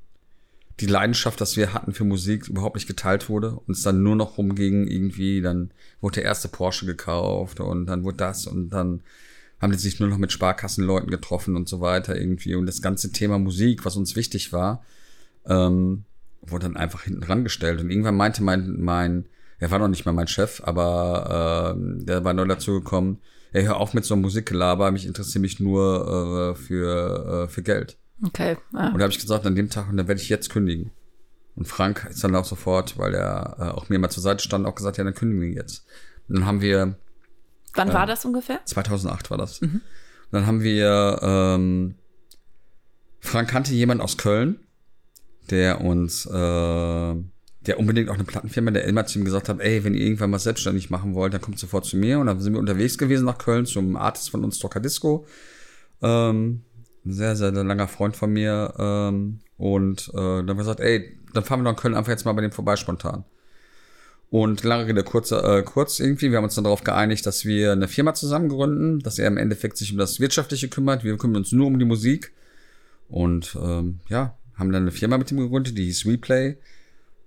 [0.79, 3.59] die Leidenschaft, dass wir hatten für Musik, überhaupt nicht geteilt wurde.
[3.67, 8.05] Und es dann nur noch rumging, irgendwie, dann wurde der erste Porsche gekauft und dann
[8.05, 9.03] wurde das und dann
[9.61, 12.55] haben die sich nur noch mit Sparkassenleuten getroffen und so weiter irgendwie.
[12.55, 14.85] Und das ganze Thema Musik, was uns wichtig war,
[15.47, 16.05] ähm,
[16.41, 17.81] wurde dann einfach hinten dran gestellt.
[17.81, 19.27] Und irgendwann meinte mein, mein,
[19.59, 23.21] er war noch nicht mal mein Chef, aber äh, der war neu dazu gekommen,
[23.53, 27.62] ey, hör auf mit so einem Musikgelaber, mich interessiert mich nur äh, für, äh, für
[27.62, 27.97] Geld.
[28.23, 28.57] Okay.
[28.73, 28.88] Ah.
[28.88, 30.90] Und da habe ich gesagt, an dem Tag, und dann werde ich jetzt kündigen.
[31.57, 34.67] Und Frank ist dann auch sofort, weil er äh, auch mir mal zur Seite stand,
[34.67, 35.87] auch gesagt, ja, dann kündigen wir jetzt.
[36.29, 36.97] Und dann haben wir,
[37.75, 38.61] Wann war das ungefähr?
[38.64, 39.59] 2008 war das.
[39.61, 39.83] Und
[40.31, 41.95] dann haben wir, ähm,
[43.21, 44.59] Frank kannte jemand aus Köln,
[45.51, 47.14] der uns, äh,
[47.66, 50.31] der unbedingt auch eine Plattenfirma, der immer zu ihm gesagt hat, ey, wenn ihr irgendwann
[50.31, 52.18] mal selbstständig machen wollt, dann kommt sofort zu mir.
[52.18, 55.27] Und dann sind wir unterwegs gewesen nach Köln zum Artist von uns, Stocker Disco.
[56.03, 56.62] Ähm,
[57.05, 58.74] sehr, sehr, sehr langer Freund von mir.
[58.79, 62.24] Ähm, und äh, dann haben wir gesagt, ey, dann fahren wir nach Köln einfach jetzt
[62.24, 63.24] mal bei dem vorbei spontan.
[64.31, 67.72] Und lange Rede kurz, äh, kurz irgendwie, wir haben uns dann darauf geeinigt, dass wir
[67.72, 71.05] eine Firma zusammen gründen, dass er im Endeffekt sich um das Wirtschaftliche kümmert.
[71.05, 72.33] Wir kümmern uns nur um die Musik.
[73.09, 76.57] Und ähm, ja, haben dann eine Firma mit ihm gegründet, die hieß Replay.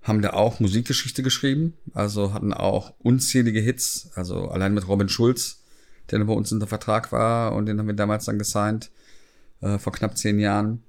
[0.08, 5.62] Haben da auch Musikgeschichte geschrieben, also hatten auch unzählige Hits, also allein mit Robin Schulz,
[6.10, 8.90] der bei uns unter Vertrag war und den haben wir damals dann gesigned,
[9.60, 10.82] äh, vor knapp zehn Jahren.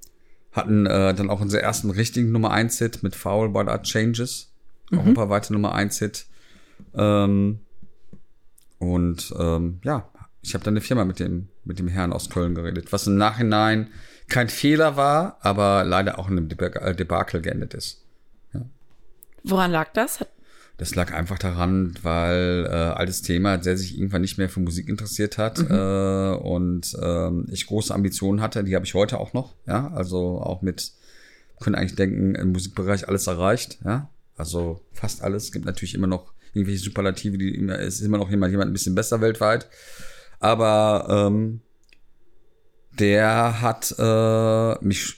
[0.54, 4.52] Hatten äh, dann auch unseren ersten richtigen Nummer 1 Hit mit Foul But Art Changes,
[4.92, 6.26] europaweite Nummer 1 Hit.
[6.96, 7.60] Ähm,
[8.80, 10.10] und ähm, ja,
[10.42, 13.18] ich habe dann eine Firma mit dem, mit dem Herrn aus Köln geredet, was im
[13.18, 13.90] Nachhinein
[14.30, 18.06] kein Fehler war, aber leider auch in einem Debak- Debakel geendet ist.
[19.44, 20.20] Woran lag das?
[20.20, 20.30] Hat,
[20.78, 24.88] Das lag einfach daran, weil äh, altes Thema, der sich irgendwann nicht mehr für Musik
[24.88, 29.56] interessiert hat äh, und ähm, ich große Ambitionen hatte, die habe ich heute auch noch,
[29.68, 30.94] ja, also auch mit,
[31.60, 36.08] können eigentlich denken, im Musikbereich alles erreicht, ja, also fast alles, es gibt natürlich immer
[36.08, 39.68] noch irgendwelche Superlative, die immer, es ist immer noch jemand, jemand ein bisschen besser weltweit,
[40.40, 41.60] aber ähm,
[42.98, 45.18] der hat äh, mich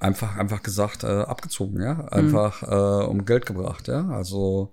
[0.00, 4.72] einfach einfach gesagt äh, abgezogen, ja, einfach äh, um Geld gebracht, ja, also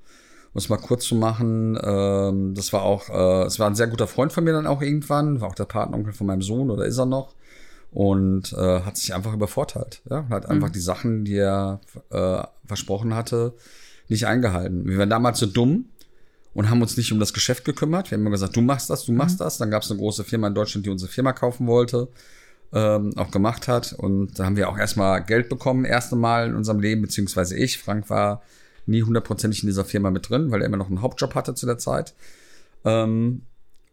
[0.54, 3.88] um es mal kurz zu machen, ähm, das war auch, äh, es war ein sehr
[3.88, 6.86] guter Freund von mir dann auch irgendwann, war auch der Patenonkel von meinem Sohn oder
[6.86, 7.36] ist er noch?
[7.92, 12.44] Und äh, hat sich einfach übervorteilt, ja, und hat einfach die Sachen, die er äh,
[12.66, 13.54] versprochen hatte,
[14.10, 14.86] nicht eingehalten.
[14.86, 15.86] Wir waren damals so dumm
[16.54, 18.12] und haben uns nicht um das Geschäft gekümmert.
[18.12, 19.58] Wir haben immer gesagt, du machst das, du machst das.
[19.58, 22.10] Dann gab es eine große Firma in Deutschland, die unsere Firma kaufen wollte
[22.74, 23.94] ähm, auch gemacht hat.
[23.94, 27.78] Und da haben wir auch erstmal Geld bekommen, erste Mal in unserem Leben, beziehungsweise ich.
[27.78, 28.42] Frank war
[28.86, 31.66] nie hundertprozentig in dieser Firma mit drin, weil er immer noch einen Hauptjob hatte zu
[31.66, 32.14] der Zeit.
[32.84, 33.44] Ähm,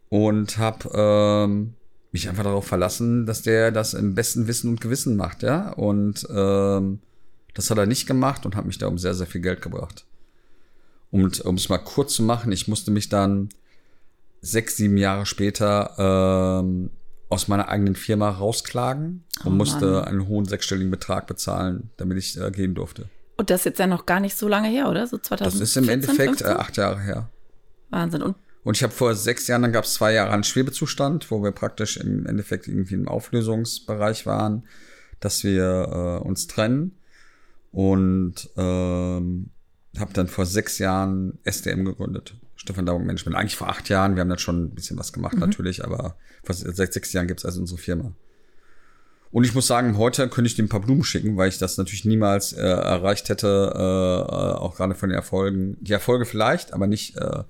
[0.09, 1.73] und habe ähm,
[2.11, 5.71] mich einfach darauf verlassen, dass der das im besten Wissen und Gewissen macht, ja.
[5.71, 6.99] Und ähm,
[7.55, 10.05] das hat er nicht gemacht und hat mich da um sehr, sehr viel Geld gebracht.
[11.09, 13.49] Und um es mal kurz zu machen, ich musste mich dann
[14.41, 16.89] sechs, sieben Jahre später ähm,
[17.33, 20.05] aus meiner eigenen Firma rausklagen und Oh musste Mann.
[20.05, 23.09] einen hohen sechsstelligen Betrag bezahlen, damit ich äh, gehen durfte.
[23.37, 25.07] und das ist jetzt ja noch gar nicht so lange her, oder?
[25.07, 26.57] So 2014, Das ist im Endeffekt äh, 15?
[26.57, 27.29] acht Jahre her.
[27.89, 28.21] Wahnsinn.
[28.21, 31.43] Und Und ich habe vor sechs Jahren, dann gab es zwei Jahre einen Schwebezustand, wo
[31.43, 34.63] wir praktisch im Endeffekt irgendwie im Auflösungsbereich waren,
[35.19, 36.97] dass wir äh, uns trennen.
[37.71, 39.49] Und ähm,
[39.97, 42.35] habe dann vor sechs Jahren SDM gegründet.
[42.63, 43.37] Stefan Dauer Management.
[43.37, 44.15] Eigentlich vor acht Jahren.
[44.15, 46.15] Wir haben dann schon ein bisschen was gemacht natürlich, aber
[46.47, 48.13] seit sechs Jahren gibt's also unsere Firma.
[49.31, 51.77] Und ich muss sagen, heute könnte ich dir ein paar Blumen schicken, weil ich das
[51.77, 55.75] natürlich niemals äh, erreicht hätte, äh, äh, auch gerade von den Erfolgen.
[55.81, 57.43] Die Erfolge vielleicht, aber nicht äh,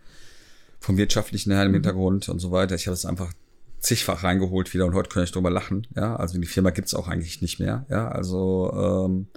[0.79, 2.75] vom wirtschaftlichen her im Hintergrund und so weiter.
[2.75, 3.33] Ich habe es einfach
[3.79, 5.85] zigfach reingeholt wieder und heute kann ich drüber lachen.
[5.95, 7.85] Ja, also die Firma gibt's auch eigentlich nicht mehr.
[7.89, 9.27] Ja, also ähm,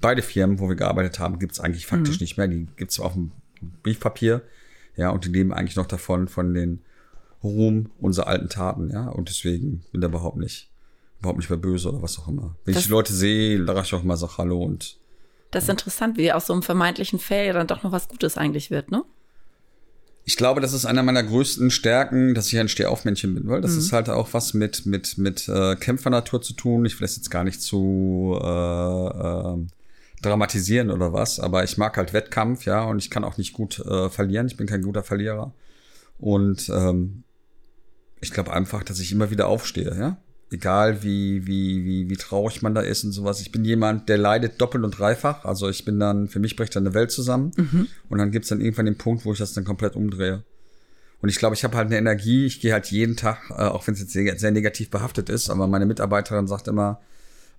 [0.00, 2.48] beide Firmen, wo wir gearbeitet haben, gibt's eigentlich faktisch nicht mehr.
[2.48, 3.32] Die gibt's auf dem
[3.82, 4.40] Briefpapier,
[5.00, 6.82] ja, und die leben eigentlich noch davon, von den
[7.42, 9.08] Ruhm unserer alten Taten, ja.
[9.08, 10.68] Und deswegen bin da überhaupt nicht,
[11.20, 12.54] überhaupt nicht mehr böse oder was auch immer.
[12.64, 14.98] Wenn Das- ich die Leute sehe, da ich auch mal sag Hallo und
[15.52, 18.70] das ist interessant, wie aus so einem vermeintlichen Fail dann doch noch was Gutes eigentlich
[18.70, 19.02] wird, ne?
[20.24, 23.72] Ich glaube, das ist einer meiner größten Stärken, dass ich ein Stehaufmännchen bin, weil das
[23.72, 23.78] mhm.
[23.78, 26.84] ist halt auch was mit mit mit äh, Kämpfernatur zu tun.
[26.84, 29.66] Ich will das jetzt gar nicht zu äh, äh,
[30.22, 33.78] dramatisieren oder was, aber ich mag halt Wettkampf, ja, und ich kann auch nicht gut
[33.80, 34.46] äh, verlieren.
[34.46, 35.52] Ich bin kein guter Verlierer
[36.18, 37.24] und ähm,
[38.20, 40.16] ich glaube einfach, dass ich immer wieder aufstehe, ja.
[40.52, 43.40] Egal wie, wie, wie, wie traurig man da ist und sowas.
[43.40, 45.44] Ich bin jemand, der leidet doppelt und dreifach.
[45.44, 47.52] Also ich bin dann, für mich bricht dann eine Welt zusammen.
[47.56, 47.86] Mhm.
[48.08, 50.42] Und dann gibt's dann irgendwann den Punkt, wo ich das dann komplett umdrehe.
[51.22, 53.86] Und ich glaube, ich habe halt eine Energie, ich gehe halt jeden Tag, äh, auch
[53.86, 57.00] wenn es jetzt sehr, sehr negativ behaftet ist, aber meine Mitarbeiterin sagt immer,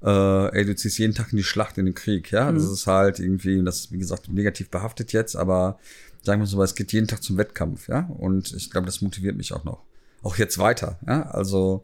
[0.04, 2.52] äh, ey, du ziehst jeden Tag in die Schlacht, in den Krieg, ja.
[2.52, 2.56] Mhm.
[2.56, 5.80] Das ist halt irgendwie, das ist wie gesagt negativ behaftet jetzt, aber
[6.24, 8.10] sagen wir so, es geht jeden Tag zum Wettkampf, ja.
[8.18, 9.84] Und ich glaube, das motiviert mich auch noch
[10.24, 11.00] auch jetzt weiter.
[11.08, 11.24] Ja?
[11.24, 11.84] Also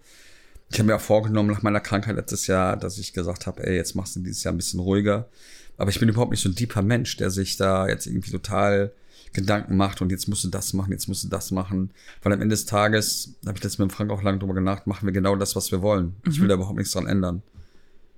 [0.70, 3.76] ich habe mir auch vorgenommen nach meiner Krankheit letztes Jahr, dass ich gesagt habe, ey,
[3.76, 5.30] jetzt machst du dieses Jahr ein bisschen ruhiger.
[5.78, 8.92] Aber ich bin überhaupt nicht so ein deeper Mensch, der sich da jetzt irgendwie total
[9.34, 11.92] Gedanken macht und jetzt musst du das machen, jetzt musst du das machen.
[12.24, 15.06] Weil am Ende des Tages, habe ich letztes mit Frank auch lange drüber gedacht, machen
[15.06, 16.16] wir genau das, was wir wollen.
[16.24, 16.32] Mhm.
[16.32, 16.50] Ich will mhm.
[16.50, 17.44] da überhaupt nichts dran ändern.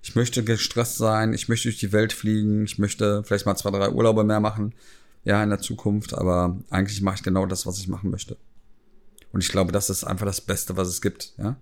[0.02, 3.72] Ich möchte gestresst sein, ich möchte durch die Welt fliegen, ich möchte vielleicht mal zwei,
[3.72, 4.74] drei Urlaube mehr machen,
[5.24, 8.38] ja, in der Zukunft, aber eigentlich mache ich genau das, was ich machen möchte.
[9.32, 11.58] Und ich glaube, das ist einfach das Beste, was es gibt, ja.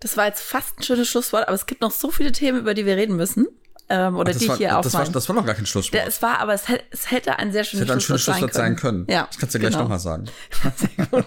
[0.00, 2.74] Das war jetzt fast ein schönes Schlusswort, aber es gibt noch so viele Themen, über
[2.74, 3.46] die wir reden müssen.
[3.88, 6.02] Ähm, oder Ach, die war, hier das war, das war noch gar kein Schlusswort.
[6.06, 8.54] Es war, aber es, hätte, es hätte ein sehr schönes, es hätte ein schönes Schlusswort
[8.54, 9.06] sein können.
[9.08, 9.82] Ja, ich kann es dir gleich genau.
[9.82, 10.24] nochmal sagen.
[10.76, 11.24] Sehr gut.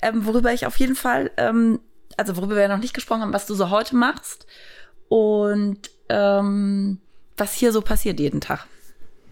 [0.00, 1.80] ähm, worüber ich auf jeden Fall, ähm,
[2.16, 4.46] also worüber wir noch nicht gesprochen haben, was du so heute machst
[5.08, 6.98] und ähm,
[7.36, 8.66] was hier so passiert jeden Tag.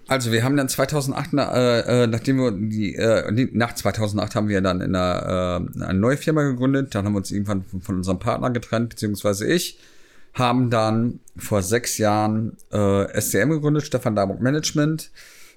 [0.07, 4.61] Also wir haben dann 2008, äh, äh, nachdem wir die, äh, nach 2008 haben wir
[4.61, 6.95] dann in einer, äh, eine neue Firma gegründet.
[6.95, 9.79] Dann haben wir uns irgendwann von, von unserem Partner getrennt, beziehungsweise ich.
[10.35, 15.11] Haben dann vor sechs Jahren äh, SCM gegründet, Stefan Darburg Management.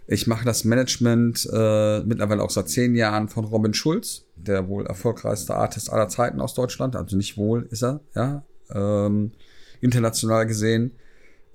[0.06, 4.86] Ich mache das Management äh, mittlerweile auch seit zehn Jahren von Robin Schulz, der wohl
[4.86, 6.96] erfolgreichste Artist aller Zeiten aus Deutschland.
[6.96, 9.32] Also nicht wohl ist er, ja, ähm,
[9.82, 10.92] international gesehen.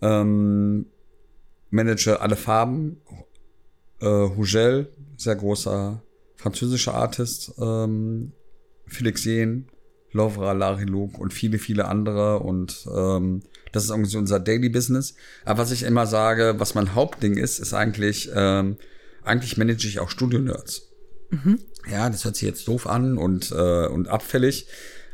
[0.00, 0.86] Ähm,
[1.70, 3.00] manage alle Farben.
[4.00, 6.02] Äh, Hugel, sehr großer
[6.36, 7.54] französischer Artist.
[7.58, 8.32] Ähm,
[8.86, 9.68] Felix Jen,
[10.10, 12.40] Lovra, Larry Luke und viele, viele andere.
[12.40, 15.14] Und ähm, das ist irgendwie unser Daily Business.
[15.44, 18.76] Aber was ich immer sage, was mein Hauptding ist, ist eigentlich, ähm,
[19.22, 20.90] eigentlich manage ich auch Studio-Nerds.
[21.30, 21.58] Mhm.
[21.90, 24.66] Ja, das hört sich jetzt doof an und, äh, und abfällig.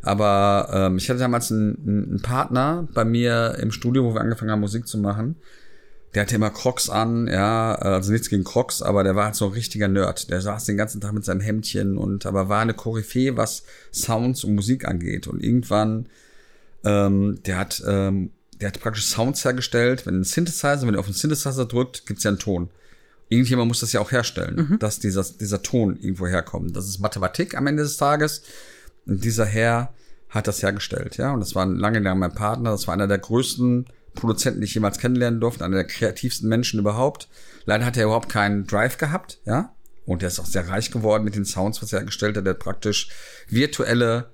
[0.02, 4.50] Aber ähm, ich hatte damals einen, einen Partner bei mir im Studio, wo wir angefangen
[4.50, 5.36] haben, Musik zu machen
[6.14, 9.46] der hatte immer Crocs an, ja, also nichts gegen Crocs, aber der war halt so
[9.46, 10.30] ein richtiger Nerd.
[10.30, 14.42] Der saß den ganzen Tag mit seinem Hemdchen und aber war eine Koryphäe, was Sounds
[14.44, 15.26] und Musik angeht.
[15.26, 16.06] Und irgendwann,
[16.82, 18.30] ähm, der hat, ähm,
[18.60, 20.06] der hat praktisch Sounds hergestellt.
[20.06, 22.70] Wenn ein Synthesizer, wenn er auf den Synthesizer drückt, gibt's ja einen Ton.
[23.28, 24.78] Irgendjemand muss das ja auch herstellen, mhm.
[24.78, 26.74] dass dieser, dieser Ton irgendwo herkommt.
[26.74, 28.42] Das ist Mathematik am Ende des Tages.
[29.08, 29.94] Und dieser Herr
[30.28, 31.32] hat das hergestellt, ja.
[31.32, 32.70] Und das war lange lang mein Partner.
[32.70, 36.78] Das war einer der größten Produzenten, die ich jemals kennenlernen durfte, einer der kreativsten Menschen
[36.78, 37.28] überhaupt.
[37.64, 39.74] Leider hat er überhaupt keinen Drive gehabt, ja.
[40.04, 42.46] Und er ist auch sehr reich geworden mit den Sounds, was er hergestellt hat.
[42.46, 43.10] Er hat praktisch
[43.48, 44.30] virtuelle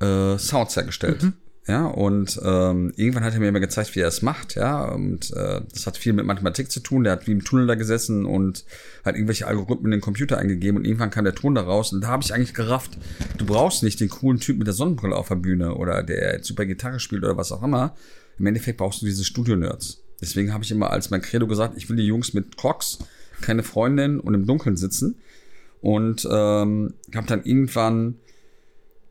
[0.00, 1.22] äh, Sounds hergestellt.
[1.22, 1.34] Mhm.
[1.68, 4.86] Ja, und ähm, irgendwann hat er mir immer gezeigt, wie er es macht, ja.
[4.86, 7.04] Und äh, das hat viel mit Mathematik zu tun.
[7.04, 8.64] Der hat wie im Tunnel da gesessen und
[9.04, 11.92] hat irgendwelche Algorithmen in den Computer eingegeben und irgendwann kam der Ton da raus.
[11.92, 12.96] Und da habe ich eigentlich gerafft,
[13.36, 16.64] du brauchst nicht den coolen Typ mit der Sonnenbrille auf der Bühne oder der super
[16.64, 17.94] Gitarre spielt oder was auch immer,
[18.38, 20.02] im Endeffekt brauchst du diese Studio-Nerds.
[20.22, 23.00] Deswegen habe ich immer als mein Credo gesagt, ich will die Jungs mit Crocs,
[23.42, 25.16] keine Freundin und im Dunkeln sitzen.
[25.82, 28.16] Und ähm, habe dann irgendwann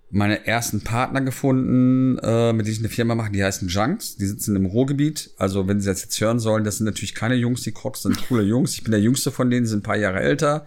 [0.10, 4.16] meine ersten Partner gefunden, äh, mit denen ich eine Firma mache, die heißen Junks.
[4.16, 5.32] Die sitzen im Ruhrgebiet.
[5.38, 8.28] Also wenn sie das jetzt hören sollen, das sind natürlich keine Jungs, die Crocs sind
[8.28, 8.74] coole Jungs.
[8.74, 10.66] Ich bin der jüngste von denen, sind ein paar Jahre älter.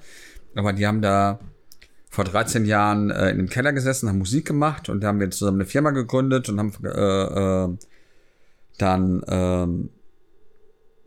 [0.54, 1.40] Aber die haben da
[2.10, 5.30] vor 13 Jahren äh, in dem Keller gesessen, haben Musik gemacht und da haben wir
[5.30, 7.68] zusammen eine Firma gegründet und haben äh, äh,
[8.78, 9.90] dann ähm,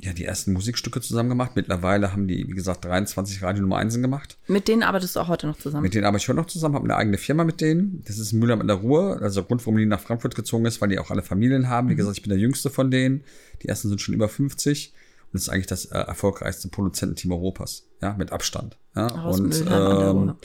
[0.05, 1.51] ja die ersten Musikstücke zusammen gemacht.
[1.55, 4.37] Mittlerweile haben die, wie gesagt, 23 Radio Nummer 1 gemacht.
[4.47, 5.83] Mit denen arbeitest du auch heute noch zusammen?
[5.83, 8.03] Mit denen arbeite ich heute noch zusammen, habe eine eigene Firma mit denen.
[8.05, 9.19] Das ist Müller mit der Ruhe.
[9.21, 11.89] Also der Grund, warum die nach Frankfurt gezogen ist, weil die auch alle Familien haben.
[11.89, 11.97] Wie mhm.
[11.97, 13.23] gesagt, ich bin der jüngste von denen.
[13.61, 14.93] Die ersten sind schon über 50.
[14.93, 17.87] Und das ist eigentlich das äh, erfolgreichste Produzententeam Europas.
[18.01, 18.77] Ja, mit Abstand.
[18.95, 20.35] Ja, Aus und, ähm,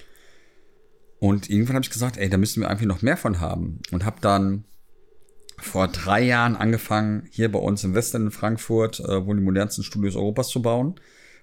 [1.18, 3.80] und irgendwann habe ich gesagt, ey, da müssen wir einfach noch mehr von haben.
[3.90, 4.64] Und habe dann
[5.60, 9.84] vor drei Jahren angefangen, hier bei uns im Westen in Frankfurt, äh, wohl die modernsten
[9.84, 10.94] Studios Europas zu bauen.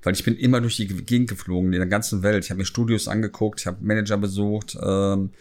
[0.04, 2.44] Weil ich bin immer durch die Gegend geflogen, in der ganzen Welt.
[2.44, 5.32] Ich habe mir Studios angeguckt, ich habe Manager besucht, ähm,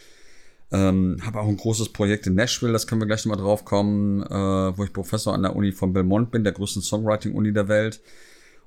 [0.72, 4.22] ähm, habe auch ein großes Projekt in Nashville, das können wir gleich nochmal drauf kommen,
[4.22, 8.00] äh, wo ich Professor an der Uni von Belmont bin, der größten Songwriting-Uni der Welt.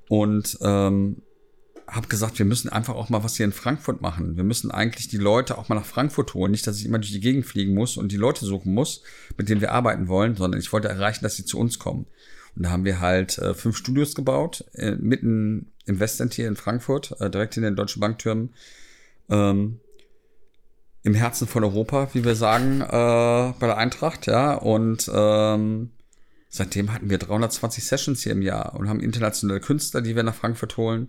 [0.08, 1.16] Und ähm,
[1.90, 4.36] habe gesagt, wir müssen einfach auch mal was hier in Frankfurt machen.
[4.36, 6.50] Wir müssen eigentlich die Leute auch mal nach Frankfurt holen.
[6.50, 9.02] Nicht, dass ich immer durch die Gegend fliegen muss und die Leute suchen muss,
[9.36, 12.06] mit denen wir arbeiten wollen, sondern ich wollte erreichen, dass sie zu uns kommen.
[12.56, 16.56] Und da haben wir halt äh, fünf Studios gebaut, äh, mitten im Westend hier in
[16.56, 18.50] Frankfurt, äh, direkt in den Deutschen Banktürmen.
[19.30, 19.80] Ähm,
[21.04, 22.86] Im Herzen von Europa, wie wir sagen, äh,
[23.58, 24.54] bei der Eintracht, ja.
[24.54, 25.90] Und ähm,
[26.50, 30.34] seitdem hatten wir 320 Sessions hier im Jahr und haben internationale Künstler, die wir nach
[30.34, 31.08] Frankfurt holen.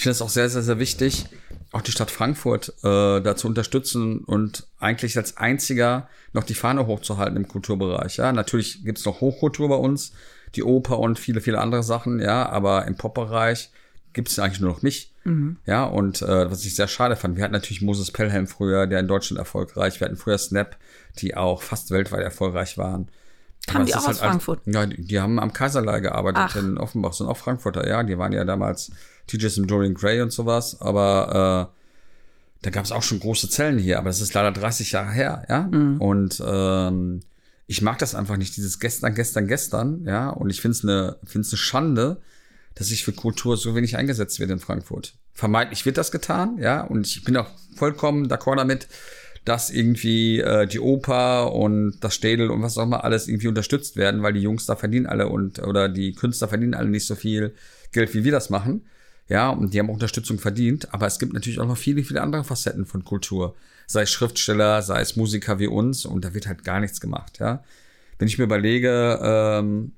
[0.00, 1.26] Ich finde es auch sehr, sehr, sehr wichtig,
[1.72, 6.86] auch die Stadt Frankfurt äh, da zu unterstützen und eigentlich als einziger noch die Fahne
[6.86, 8.16] hochzuhalten im Kulturbereich.
[8.16, 10.12] Ja, natürlich gibt's noch Hochkultur bei uns,
[10.54, 13.72] die Oper und viele, viele andere Sachen, ja, aber im Popbereich
[14.14, 15.12] gibt's eigentlich nur noch mich.
[15.24, 15.58] Mhm.
[15.66, 19.00] Ja, und äh, was ich sehr schade fand, wir hatten natürlich Moses Pelham früher, der
[19.00, 20.78] in Deutschland erfolgreich, wir hatten früher Snap,
[21.18, 23.08] die auch fast weltweit erfolgreich waren.
[23.68, 24.60] Haben die auch aus halt Frankfurt?
[24.66, 26.56] Als, ja, die, die, haben am Kaiserlei gearbeitet Ach.
[26.56, 28.90] in Offenbach, sind auch Frankfurter, ja, die waren ja damals
[29.26, 31.80] TJs im Dorian Gray und sowas, aber äh,
[32.62, 35.44] da gab es auch schon große Zellen hier, aber das ist leider 30 Jahre her,
[35.48, 35.62] ja.
[35.62, 36.00] Mhm.
[36.00, 37.20] Und ähm,
[37.66, 40.30] ich mag das einfach nicht, dieses gestern, gestern, gestern, ja.
[40.30, 42.20] Und ich finde es eine, finde es eine Schande,
[42.74, 45.14] dass sich für Kultur so wenig eingesetzt wird in Frankfurt.
[45.32, 46.82] Vermeintlich wird das getan, ja.
[46.82, 48.88] Und ich bin auch vollkommen d'accord damit,
[49.44, 53.96] dass irgendwie äh, die Oper und das Städel und was auch immer alles irgendwie unterstützt
[53.96, 57.14] werden, weil die Jungs da verdienen alle und oder die Künstler verdienen alle nicht so
[57.14, 57.54] viel
[57.92, 58.82] Geld, wie wir das machen.
[59.30, 60.92] Ja, und die haben auch Unterstützung verdient.
[60.92, 63.54] Aber es gibt natürlich auch noch viele, viele andere Facetten von Kultur.
[63.86, 66.04] Sei es Schriftsteller, sei es Musiker wie uns.
[66.04, 67.62] Und da wird halt gar nichts gemacht, ja.
[68.18, 69.92] Wenn ich mir überlege, ähm,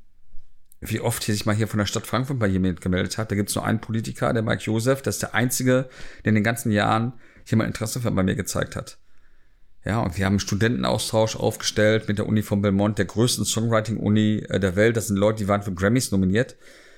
[0.81, 3.35] wie oft hier sich mal hier von der Stadt Frankfurt bei jemand gemeldet hat, da
[3.35, 5.89] gibt es nur einen Politiker, der Mike Josef, das ist der einzige,
[6.25, 8.99] der in den ganzen Jahren hier mal Interesse bei mir gezeigt hat.
[9.85, 14.45] Ja, und wir haben einen Studentenaustausch aufgestellt mit der Uni von Belmont, der größten Songwriting-Uni
[14.49, 14.97] äh, der Welt.
[14.97, 16.57] Das sind Leute, die waren für Grammys nominiert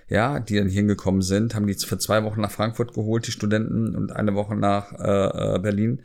[0.08, 3.94] ja, die dann hingekommen sind, haben die für zwei Wochen nach Frankfurt geholt, die Studenten,
[3.96, 6.02] und eine Woche nach äh, äh Berlin.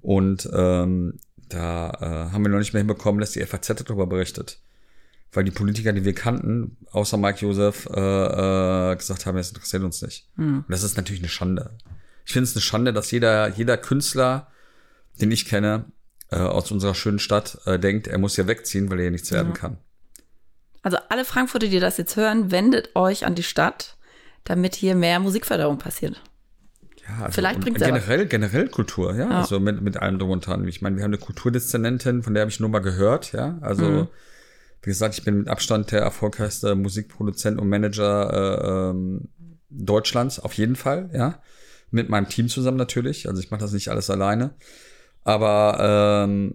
[0.00, 4.58] Und ähm, da äh, haben wir noch nicht mehr hinbekommen, dass die FAZ darüber berichtet.
[5.32, 9.82] Weil die Politiker, die wir kannten, außer Mike Josef, äh, äh, gesagt haben, es interessiert
[9.82, 10.28] uns nicht.
[10.36, 10.58] Mhm.
[10.58, 11.70] Und das ist natürlich eine Schande.
[12.24, 14.48] Ich finde es eine Schande, dass jeder, jeder Künstler,
[15.20, 15.86] den ich kenne,
[16.32, 19.30] äh, aus unserer schönen Stadt, äh, denkt, er muss ja wegziehen, weil er hier nichts
[19.30, 19.58] werden ja.
[19.58, 19.78] kann.
[20.82, 23.96] Also alle Frankfurter, die das jetzt hören, wendet euch an die Stadt,
[24.44, 26.20] damit hier mehr Musikförderung passiert.
[27.08, 30.46] Ja, also Vielleicht bringt generell, generell Kultur, ja, ja, also mit, mit allem drum und
[30.46, 30.66] dran.
[30.68, 33.84] Ich meine, wir haben eine Kulturdezernentin, von der habe ich nur mal gehört, ja, also
[33.84, 34.08] mhm.
[34.82, 39.28] wie gesagt, ich bin mit Abstand der erfolgreichste Musikproduzent und Manager äh, ähm,
[39.68, 41.40] Deutschlands, auf jeden Fall, ja,
[41.90, 44.54] mit meinem Team zusammen natürlich, also ich mache das nicht alles alleine,
[45.24, 46.54] aber ähm,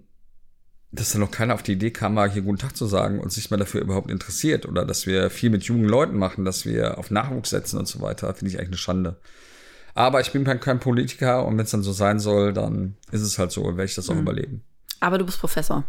[0.91, 3.31] dass da noch keiner auf die Idee kam, mal hier guten Tag zu sagen und
[3.31, 6.97] sich mal dafür überhaupt interessiert oder dass wir viel mit jungen Leuten machen, dass wir
[6.97, 9.17] auf Nachwuchs setzen und so weiter, finde ich eigentlich eine Schande.
[9.93, 13.39] Aber ich bin kein Politiker und wenn es dann so sein soll, dann ist es
[13.39, 14.21] halt so, werde ich das auch mhm.
[14.21, 14.63] überleben.
[14.99, 15.83] Aber du bist Professor.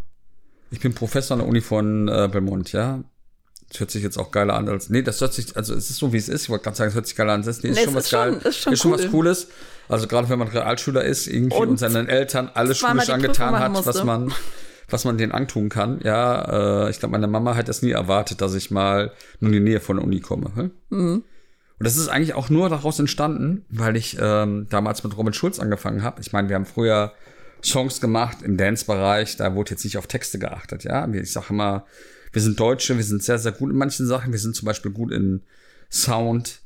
[0.70, 3.04] Ich bin Professor an der Uni von äh, Belmont, ja.
[3.70, 4.88] Das hört sich jetzt auch geiler an als.
[4.88, 6.44] Nee, das hört sich, also es ist so wie es ist.
[6.44, 7.42] Ich wollte gerade sagen, es hört sich geiler an.
[7.42, 8.32] Das nee, ist nee, schon was ist geil.
[8.32, 8.98] Schon, ist schon, ist schon cool.
[8.98, 9.48] was Cooles.
[9.88, 13.86] Also gerade wenn man Realschüler ist, irgendwie und, und seinen Eltern alles schulisch angetan hat,
[13.86, 14.32] was man
[14.90, 16.00] was man denen antun kann.
[16.02, 19.52] Ja, äh, ich glaube, meine Mama hat das nie erwartet, dass ich mal nur in
[19.52, 20.50] die Nähe von der Uni komme.
[20.54, 20.70] Hm?
[20.88, 21.24] Mhm.
[21.78, 25.60] Und das ist eigentlich auch nur daraus entstanden, weil ich ähm, damals mit Robin Schulz
[25.60, 26.20] angefangen habe.
[26.20, 27.12] Ich meine, wir haben früher
[27.62, 31.06] Songs gemacht im Dance-Bereich, da wurde jetzt nicht auf Texte geachtet, ja.
[31.08, 31.86] Ich sage immer,
[32.32, 34.32] wir sind Deutsche, wir sind sehr, sehr gut in manchen Sachen.
[34.32, 35.42] Wir sind zum Beispiel gut in
[35.90, 36.60] Sound,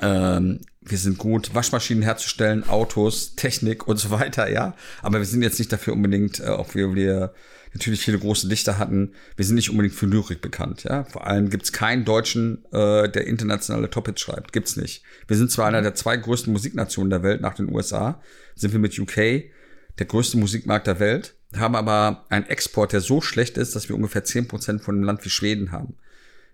[0.00, 4.74] ähm, wir sind gut, Waschmaschinen herzustellen, Autos, Technik und so weiter, ja.
[5.02, 7.34] Aber wir sind jetzt nicht dafür unbedingt, äh, auch wir, wir
[7.74, 11.04] natürlich viele große Dichter hatten, wir sind nicht unbedingt für Lyrik bekannt, ja.
[11.04, 14.52] Vor allem gibt's keinen Deutschen, äh, der internationale Top-Hits schreibt.
[14.52, 15.02] Gibt's nicht.
[15.28, 18.20] Wir sind zwar einer der zwei größten Musiknationen der Welt nach den USA,
[18.54, 19.44] sind wir mit UK
[19.98, 23.96] der größte Musikmarkt der Welt, haben aber einen Export, der so schlecht ist, dass wir
[23.96, 25.94] ungefähr zehn Prozent von dem Land wie Schweden haben.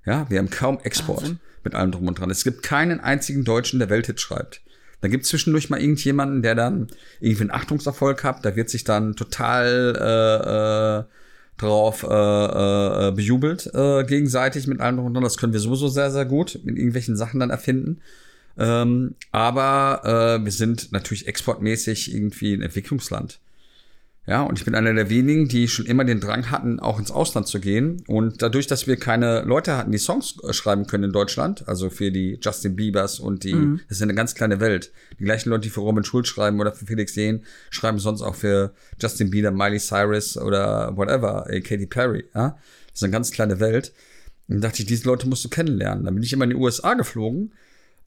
[0.04, 1.22] Ja, wir haben kaum Export.
[1.22, 2.30] Wahnsinn mit allem drum und dran.
[2.30, 4.62] Es gibt keinen einzigen Deutschen, der Welthit schreibt.
[5.00, 6.88] Da gibt es zwischendurch mal irgendjemanden, der dann
[7.20, 8.44] irgendwie einen Achtungserfolg hat.
[8.44, 11.04] Da wird sich dann total äh, äh,
[11.56, 15.22] drauf äh, äh, bejubelt äh, gegenseitig mit allem drum und dran.
[15.22, 18.00] Das können wir sowieso sehr, sehr gut mit irgendwelchen Sachen dann erfinden.
[18.56, 23.38] Ähm, aber äh, wir sind natürlich exportmäßig irgendwie ein Entwicklungsland.
[24.28, 27.10] Ja, und ich bin einer der wenigen, die schon immer den Drang hatten, auch ins
[27.10, 28.02] Ausland zu gehen.
[28.08, 31.88] Und dadurch, dass wir keine Leute hatten, die Songs äh, schreiben können in Deutschland, also
[31.88, 33.80] für die Justin Biebers und die, mhm.
[33.88, 34.92] das ist eine ganz kleine Welt.
[35.18, 38.34] Die gleichen Leute, die für Robin Schulz schreiben oder für Felix Jähn, schreiben sonst auch
[38.34, 42.26] für Justin Bieber, Miley Cyrus oder whatever, äh, Katy Perry.
[42.34, 42.58] Ja,
[42.88, 43.94] das ist eine ganz kleine Welt.
[44.46, 46.04] Und dachte ich, diese Leute musst du kennenlernen.
[46.04, 47.54] Dann bin ich immer in die USA geflogen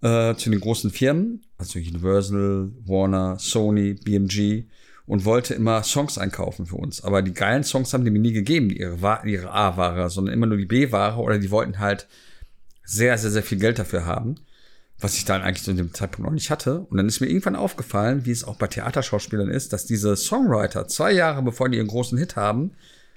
[0.02, 4.66] äh, zu den großen Firmen, also Universal, Warner, Sony, BMG
[5.12, 7.04] und wollte immer Songs einkaufen für uns.
[7.04, 10.58] Aber die geilen Songs haben die mir nie gegeben, ihre, ihre A-Ware, sondern immer nur
[10.58, 12.08] die B-Ware oder die wollten halt
[12.86, 14.36] sehr, sehr, sehr viel Geld dafür haben,
[15.00, 16.80] was ich dann eigentlich zu dem Zeitpunkt noch nicht hatte.
[16.90, 20.88] Und dann ist mir irgendwann aufgefallen, wie es auch bei Theaterschauspielern ist, dass diese Songwriter
[20.88, 22.72] zwei Jahre bevor die ihren großen Hit haben,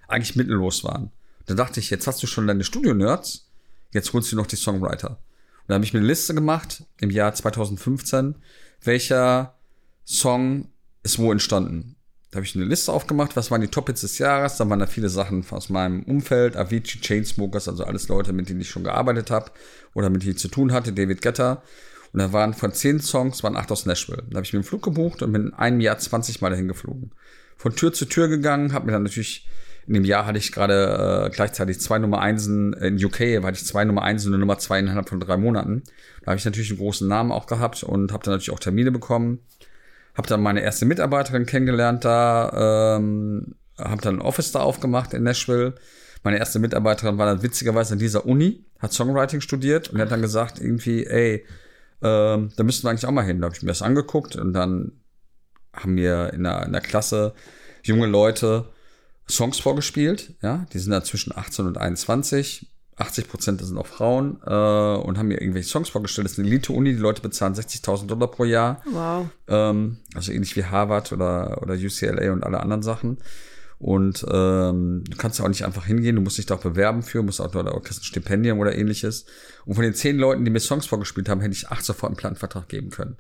[0.08, 1.12] eigentlich mittellos waren.
[1.46, 3.52] Da dachte ich, jetzt hast du schon deine Studio-Nerds,
[3.92, 5.10] jetzt holst du noch die Songwriter.
[5.10, 8.34] Und da habe ich mir eine Liste gemacht im Jahr 2015,
[8.82, 9.54] welcher
[10.04, 10.72] Song
[11.04, 11.94] ist wo entstanden.
[12.30, 14.56] Da habe ich eine Liste aufgemacht, was waren die Top-Hits des Jahres.
[14.56, 18.60] Da waren da viele Sachen aus meinem Umfeld, Avicii, Chainsmokers, also alles Leute, mit denen
[18.60, 19.52] ich schon gearbeitet habe
[19.94, 21.62] oder mit denen ich zu tun hatte, David Guetta.
[22.12, 24.24] Und da waren von zehn Songs, waren acht aus Nashville.
[24.30, 26.66] Da habe ich mir einen Flug gebucht und bin in einem Jahr 20 Mal dahin
[26.66, 27.12] geflogen.
[27.56, 29.46] Von Tür zu Tür gegangen, habe mir dann natürlich
[29.86, 33.66] in dem Jahr hatte ich gerade äh, gleichzeitig zwei Nummer Einsen in UK, hatte ich
[33.66, 35.82] zwei Nummer Einsen und eine Nummer zwei innerhalb von drei Monaten.
[36.22, 38.90] Da habe ich natürlich einen großen Namen auch gehabt und habe dann natürlich auch Termine
[38.90, 39.40] bekommen.
[40.14, 45.24] Habe dann meine erste Mitarbeiterin kennengelernt da, ähm, habe dann ein Office da aufgemacht in
[45.24, 45.74] Nashville.
[46.22, 50.22] Meine erste Mitarbeiterin war dann witzigerweise an dieser Uni, hat Songwriting studiert und hat dann
[50.22, 51.44] gesagt irgendwie, ey,
[52.02, 53.40] ähm, da müssten wir eigentlich auch mal hin.
[53.40, 54.92] Da habe ich mir das angeguckt und dann
[55.72, 57.34] haben wir in der, in der Klasse
[57.82, 58.68] junge Leute
[59.28, 62.70] Songs vorgespielt, ja, die sind da zwischen 18 und 21.
[62.96, 66.26] 80 Prozent sind auch Frauen äh, und haben mir irgendwelche Songs vorgestellt.
[66.26, 68.82] Das ist eine Elite-Uni, die Leute bezahlen 60.000 Dollar pro Jahr.
[68.90, 69.26] Wow.
[69.48, 73.18] Ähm, also ähnlich wie Harvard oder, oder UCLA und alle anderen Sachen.
[73.78, 77.02] Und ähm, du kannst ja auch nicht einfach hingehen, du musst dich da auch bewerben
[77.02, 79.26] für, musst auch dort auch ein Stipendium oder ähnliches.
[79.66, 82.16] Und von den zehn Leuten, die mir Songs vorgespielt haben, hätte ich acht sofort einen
[82.16, 83.16] Plattenvertrag geben können.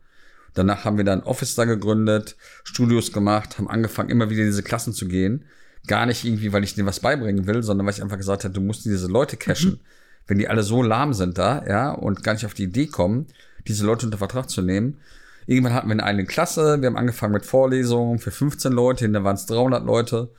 [0.54, 4.62] Danach haben wir dann Office da gegründet, Studios gemacht, haben angefangen, immer wieder in diese
[4.62, 5.44] Klassen zu gehen
[5.86, 8.54] Gar nicht irgendwie, weil ich denen was beibringen will, sondern weil ich einfach gesagt habe,
[8.54, 9.72] du musst diese Leute cashen.
[9.72, 9.80] Mhm.
[10.26, 13.26] Wenn die alle so lahm sind da, ja, und gar nicht auf die Idee kommen,
[13.66, 14.98] diese Leute unter Vertrag zu nehmen.
[15.46, 19.24] Irgendwann hatten wir eine eigene Klasse, wir haben angefangen mit Vorlesungen für 15 Leute, hinterher
[19.24, 20.30] waren es 300 Leute.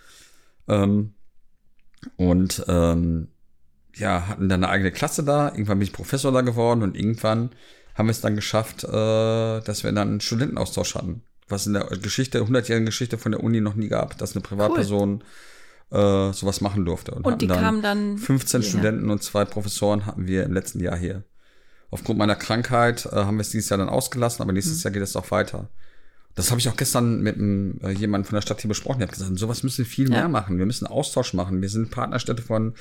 [0.67, 1.13] Ähm,
[2.17, 3.27] und ähm,
[3.95, 5.49] ja, hatten dann eine eigene Klasse da.
[5.49, 7.51] Irgendwann bin ich Professor da geworden und irgendwann
[7.93, 8.87] haben wir es dann geschafft, äh,
[9.61, 13.61] dass wir dann einen Studentenaustausch hatten was in der Geschichte, 100-jährigen Geschichte von der Uni
[13.61, 15.23] noch nie gab, dass eine Privatperson
[15.91, 16.29] cool.
[16.29, 17.11] äh, sowas machen durfte.
[17.11, 18.69] Und, und die dann kamen dann 15 hierher.
[18.69, 21.23] Studenten und zwei Professoren hatten wir im letzten Jahr hier.
[21.91, 24.83] Aufgrund meiner Krankheit äh, haben wir es dieses Jahr dann ausgelassen, aber nächstes mhm.
[24.83, 25.69] Jahr geht es auch weiter.
[26.33, 28.99] Das habe ich auch gestern mit einem, äh, jemandem von der Stadt hier besprochen.
[28.99, 30.17] Ich habe gesagt, sowas müssen wir viel ja.
[30.17, 30.57] mehr machen.
[30.57, 31.61] Wir müssen Austausch machen.
[31.61, 32.73] Wir sind Partnerstädte von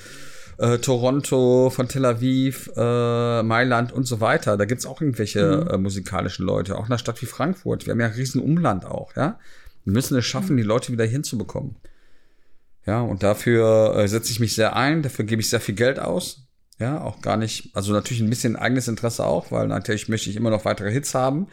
[0.59, 4.57] äh, Toronto, von Tel Aviv, äh, Mailand und so weiter.
[4.57, 5.71] Da gibt's auch irgendwelche mhm.
[5.71, 7.87] äh, musikalischen Leute, auch in einer Stadt wie Frankfurt.
[7.87, 9.39] Wir haben ja ein riesen Umland auch, ja.
[9.85, 10.59] Wir müssen es schaffen, mhm.
[10.59, 11.77] die Leute wieder hinzubekommen.
[12.87, 15.99] Ja, und dafür äh, setze ich mich sehr ein, dafür gebe ich sehr viel Geld
[15.99, 16.47] aus.
[16.79, 20.37] Ja, auch gar nicht, also natürlich ein bisschen eigenes Interesse auch, weil natürlich möchte ich
[20.37, 21.47] immer noch weitere Hits haben.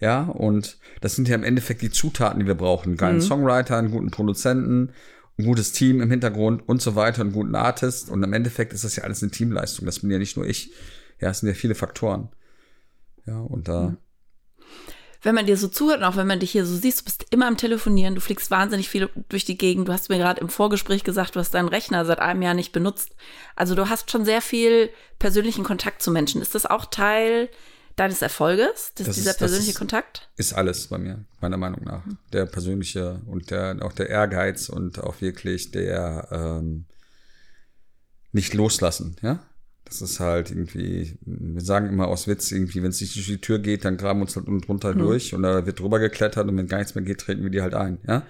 [0.00, 2.90] Ja, und das sind ja im Endeffekt die Zutaten, die wir brauchen.
[2.90, 3.22] Einen geilen mhm.
[3.22, 4.92] Songwriter, einen guten Produzenten,
[5.38, 8.10] ein gutes Team im Hintergrund und so weiter, einen guten Artist.
[8.10, 9.86] Und im Endeffekt ist das ja alles eine Teamleistung.
[9.86, 10.72] Das bin ja nicht nur ich.
[11.20, 12.28] Ja, es sind ja viele Faktoren.
[13.26, 13.96] Ja, und da.
[15.22, 17.26] Wenn man dir so zuhört und auch wenn man dich hier so siehst, du bist
[17.30, 19.88] immer am Telefonieren, du fliegst wahnsinnig viel durch die Gegend.
[19.88, 22.72] Du hast mir gerade im Vorgespräch gesagt, du hast deinen Rechner seit einem Jahr nicht
[22.72, 23.10] benutzt.
[23.56, 26.40] Also du hast schon sehr viel persönlichen Kontakt zu Menschen.
[26.40, 27.48] Ist das auch Teil
[27.98, 30.30] deines Erfolges, das, das dieser ist, persönliche ist, Kontakt?
[30.36, 32.02] Ist alles bei mir, meiner Meinung nach.
[32.32, 36.84] Der persönliche und der, auch der Ehrgeiz und auch wirklich der ähm,
[38.32, 39.42] nicht loslassen, ja.
[39.84, 43.40] Das ist halt irgendwie, wir sagen immer aus Witz, irgendwie, wenn es nicht durch die
[43.40, 44.98] Tür geht, dann graben wir uns halt unten drunter hm.
[44.98, 47.62] durch und da wird drüber geklettert und wenn gar nichts mehr geht, treten wir die
[47.62, 48.26] halt ein, ja.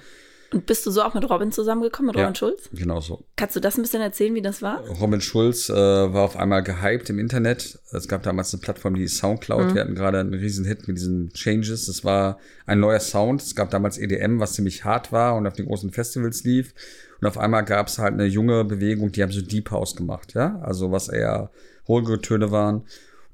[0.50, 2.70] Und bist du so auch mit Robin zusammengekommen, mit Robin ja, Schulz?
[2.72, 3.24] Genau so.
[3.36, 4.80] Kannst du das ein bisschen erzählen, wie das war?
[5.00, 7.78] Robin Schulz äh, war auf einmal gehypt im Internet.
[7.90, 9.66] Es gab damals eine Plattform, die Soundcloud.
[9.66, 9.74] Mhm.
[9.74, 11.88] Wir hatten gerade einen riesen Hit mit diesen Changes.
[11.88, 13.42] Es war ein neuer Sound.
[13.42, 16.72] Es gab damals EDM, was ziemlich hart war und auf den großen Festivals lief.
[17.20, 20.34] Und auf einmal gab es halt eine junge Bewegung, die haben so Deep House gemacht,
[20.34, 20.60] ja.
[20.62, 21.50] Also was eher
[21.88, 22.84] ruhigere Töne waren.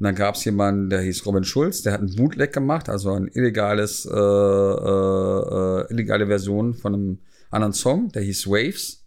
[0.04, 3.14] Und dann gab es jemanden, der hieß Robin Schulz, der hat ein Bootleg gemacht, also
[3.14, 7.18] ein illegales, äh, äh, äh illegale Version von einem
[7.50, 9.02] anderen Song, der hieß Waves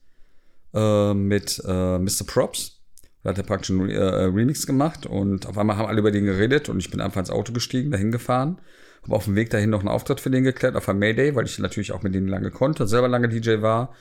[0.74, 2.26] äh, mit äh, Mr.
[2.26, 2.82] Props.
[3.22, 6.26] Da hat er praktisch einen äh, Remix gemacht und auf einmal haben alle über den
[6.26, 8.58] geredet und ich bin einfach ins Auto gestiegen, dahin gefahren.
[9.04, 11.45] Habe auf dem Weg dahin noch einen Auftritt für den geklärt auf einem Mayday, weil
[11.45, 13.93] ich natürlich auch mit denen lange konnte, selber lange DJ war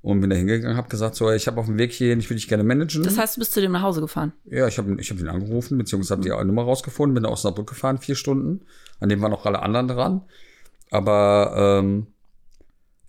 [0.00, 2.36] und bin da hingegangen, habe gesagt, so, ich habe auf dem Weg hierhin, ich würde
[2.36, 3.02] dich gerne managen.
[3.02, 4.32] Das heißt, du bist zu dem nach Hause gefahren?
[4.44, 7.40] Ja, ich habe ich hab ihn angerufen, beziehungsweise habe die Nummer rausgefunden, bin da aus
[7.40, 8.62] Osnabrück gefahren, vier Stunden.
[9.00, 10.22] An dem waren auch alle anderen dran.
[10.90, 12.06] Aber ähm,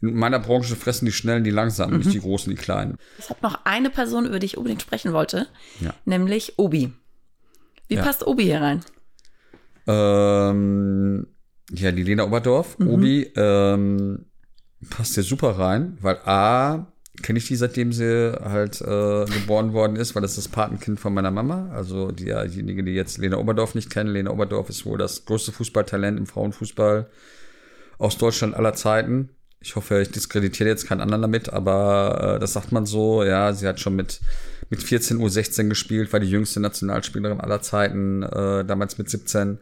[0.02, 2.00] in meiner Branche fressen die Schnellen die Langsamen, mhm.
[2.00, 2.98] nicht die Großen die Kleinen.
[3.18, 5.48] Es hat noch eine Person, über die ich unbedingt sprechen wollte,
[5.82, 5.94] ja.
[6.06, 6.94] nämlich Obi.
[7.88, 8.04] Wie ja.
[8.04, 8.82] passt Obi hier rein?
[9.88, 11.28] Ähm,
[11.72, 12.88] ja, die Lena Oberdorf, Mhm.
[12.88, 14.26] Obi, ähm,
[14.90, 16.88] passt hier super rein, weil A,
[17.22, 21.00] kenne ich die, seitdem sie halt äh, geboren worden ist, weil das ist das Patenkind
[21.00, 21.70] von meiner Mama.
[21.74, 24.12] Also diejenige, die jetzt Lena Oberdorf nicht kennen.
[24.12, 27.10] Lena Oberdorf ist wohl das größte Fußballtalent im Frauenfußball
[27.98, 29.30] aus Deutschland aller Zeiten.
[29.62, 33.24] Ich hoffe, ich diskreditiere jetzt keinen anderen damit, aber äh, das sagt man so.
[33.24, 34.22] Ja, sie hat schon mit,
[34.70, 39.60] mit 14 Uhr 16 gespielt, war die jüngste Nationalspielerin aller Zeiten, äh, damals mit 17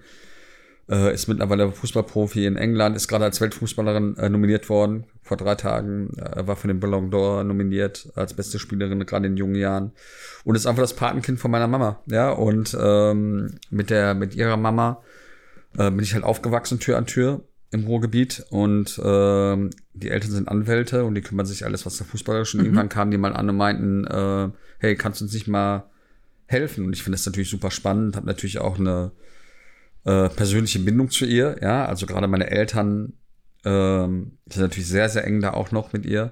[0.90, 5.06] äh, ist mittlerweile Fußballprofi in England, ist gerade als Weltfußballerin äh, nominiert worden.
[5.22, 9.38] Vor drei Tagen äh, war für den Ballon d'Or nominiert als beste Spielerin, gerade in
[9.38, 9.92] jungen Jahren.
[10.44, 12.02] Und ist einfach das Patenkind von meiner Mama.
[12.06, 15.04] Ja, und ähm, mit der, mit ihrer Mama
[15.78, 18.46] äh, bin ich halt aufgewachsen, Tür an Tür im Ruhrgebiet.
[18.50, 22.62] Und ähm, die Eltern sind Anwälte und die kümmern sich alles, was der Fußballer schon.
[22.62, 25.90] Irgendwann kamen die mal an und meinten, äh, hey, kannst du uns nicht mal
[26.46, 26.86] helfen?
[26.86, 29.12] Und ich finde das natürlich super spannend, habe natürlich auch eine
[30.08, 33.14] äh, persönliche Bindung zu ihr, ja, also gerade meine Eltern
[33.66, 36.32] ähm, sind natürlich sehr, sehr eng da auch noch mit ihr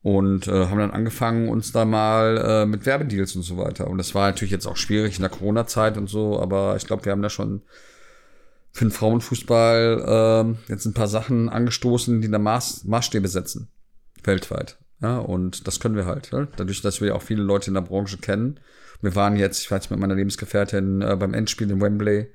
[0.00, 3.88] und äh, haben dann angefangen, uns da mal äh, mit Werbedeals und so weiter.
[3.88, 7.04] Und das war natürlich jetzt auch schwierig in der Corona-Zeit und so, aber ich glaube,
[7.04, 7.60] wir haben da schon
[8.72, 13.68] für den Frauenfußball äh, jetzt ein paar Sachen angestoßen, die da Maß, Maßstäbe setzen,
[14.24, 14.78] weltweit.
[15.02, 16.30] Ja, und das können wir halt.
[16.32, 16.48] Ja?
[16.56, 18.60] Dadurch, dass wir auch viele Leute in der Branche kennen.
[19.02, 22.30] Wir waren jetzt, ich war jetzt mit meiner Lebensgefährtin äh, beim Endspiel in Wembley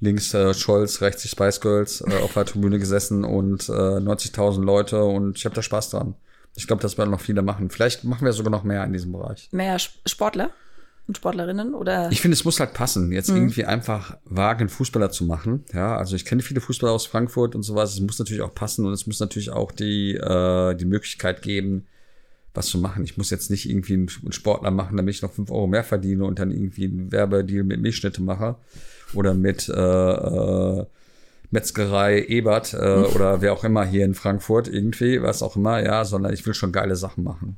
[0.00, 4.62] links äh, Scholz, rechts die Spice Girls äh, auf der Tribüne gesessen und äh, 90.000
[4.62, 6.14] Leute und ich habe da Spaß dran.
[6.56, 7.70] Ich glaube, das werden noch viele machen.
[7.70, 9.48] Vielleicht machen wir sogar noch mehr in diesem Bereich.
[9.50, 10.50] Mehr Sportler
[11.06, 12.10] und Sportlerinnen oder?
[12.12, 13.36] Ich finde, es muss halt passen, jetzt mhm.
[13.36, 15.64] irgendwie einfach wagen, Fußballer zu machen.
[15.72, 17.94] Ja, also ich kenne viele Fußballer aus Frankfurt und sowas.
[17.94, 21.86] Es muss natürlich auch passen und es muss natürlich auch die, äh, die Möglichkeit geben,
[22.54, 23.02] was zu machen.
[23.02, 26.24] Ich muss jetzt nicht irgendwie einen Sportler machen, damit ich noch fünf Euro mehr verdiene
[26.24, 28.56] und dann irgendwie einen Werbedeal mit Milchschnitte mache
[29.16, 30.86] oder mit äh, äh,
[31.50, 33.04] Metzgerei Ebert äh, mhm.
[33.14, 36.54] oder wer auch immer hier in Frankfurt irgendwie, was auch immer, ja, sondern ich will
[36.54, 37.56] schon geile Sachen machen.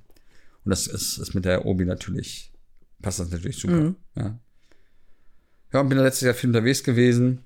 [0.65, 2.53] Und das ist, ist mit der Obi natürlich,
[3.01, 3.75] passt das natürlich super.
[3.75, 3.97] Mhm.
[4.17, 4.39] Ja.
[5.73, 7.43] ja, und bin letztes Jahr viel unterwegs gewesen.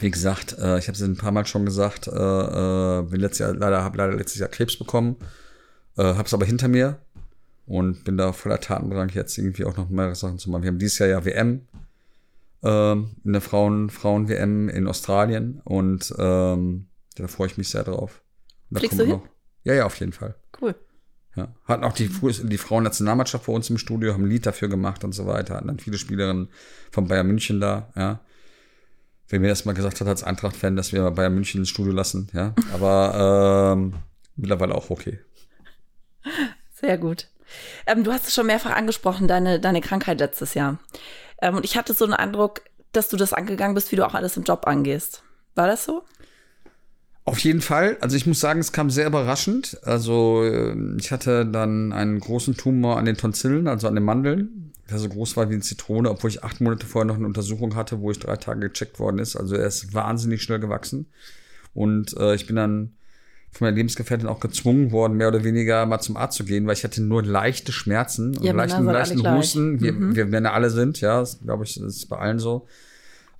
[0.00, 3.40] Wie gesagt, äh, ich habe es ein paar Mal schon gesagt, äh, äh, bin letztes
[3.40, 5.16] Jahr, leider, habe leider letztes Jahr Krebs bekommen,
[5.96, 6.98] äh, habe es aber hinter mir
[7.66, 10.62] und bin da voller Tatendrang jetzt irgendwie auch noch mehrere Sachen zu machen.
[10.62, 11.68] Wir haben dieses Jahr ja WM,
[12.62, 18.22] ähm, in der Frauen, Frauen-WM in Australien und ähm, da freue ich mich sehr drauf.
[18.70, 19.16] Und Fliegst du hin?
[19.16, 19.28] Noch,
[19.64, 20.34] ja, ja, auf jeden Fall.
[20.60, 20.74] Cool.
[21.36, 21.54] Ja.
[21.64, 25.12] Hatten auch die, die Frauennationalmannschaft bei uns im Studio, haben ein Lied dafür gemacht und
[25.12, 25.56] so weiter.
[25.56, 26.48] Hatten dann viele Spielerinnen
[26.90, 28.20] von Bayern München da, ja.
[29.28, 32.28] Wer mir das mal gesagt hat als Eintracht-Fan, dass wir Bayern München ins Studio lassen,
[32.34, 32.54] ja.
[32.74, 33.94] Aber ähm,
[34.36, 35.20] mittlerweile auch okay.
[36.74, 37.28] Sehr gut.
[37.86, 40.78] Ähm, du hast es schon mehrfach angesprochen, deine, deine Krankheit letztes Jahr.
[41.42, 42.62] Ähm, und ich hatte so einen Eindruck,
[42.92, 45.22] dass du das angegangen bist, wie du auch alles im Job angehst.
[45.54, 46.04] War das so?
[47.24, 47.98] Auf jeden Fall.
[48.00, 49.78] Also ich muss sagen, es kam sehr überraschend.
[49.82, 54.72] Also ähm, ich hatte dann einen großen Tumor an den Tonsillen, also an den Mandeln,
[54.90, 57.76] der so groß war wie eine Zitrone, obwohl ich acht Monate vorher noch eine Untersuchung
[57.76, 59.36] hatte, wo ich drei Tage gecheckt worden ist.
[59.36, 61.06] Also er ist wahnsinnig schnell gewachsen.
[61.74, 62.96] Und äh, ich bin dann
[63.52, 66.74] von meiner Lebensgefährtin auch gezwungen worden, mehr oder weniger mal zum Arzt zu gehen, weil
[66.74, 70.16] ich hatte nur leichte Schmerzen und ja, leichten, leichten Husten, wie mhm.
[70.16, 72.66] wir Männer alle sind, ja, glaube ich, das ist bei allen so.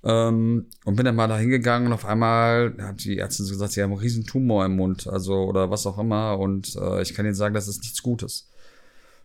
[0.03, 3.71] Ähm, und bin dann mal da hingegangen und auf einmal hat die Ärztin so gesagt,
[3.71, 6.37] sie haben einen riesen Tumor im Mund, also oder was auch immer.
[6.37, 8.49] Und äh, ich kann Ihnen sagen, das ist nichts Gutes.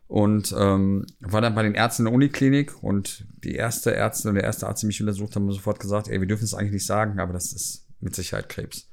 [0.06, 4.36] Und ähm, war dann bei den Ärzten in der Uniklinik und die erste Ärztin und
[4.36, 6.86] der erste Arzt, die mich untersucht haben, sofort gesagt, ey, wir dürfen es eigentlich nicht
[6.86, 8.88] sagen, aber das ist mit Sicherheit Krebs.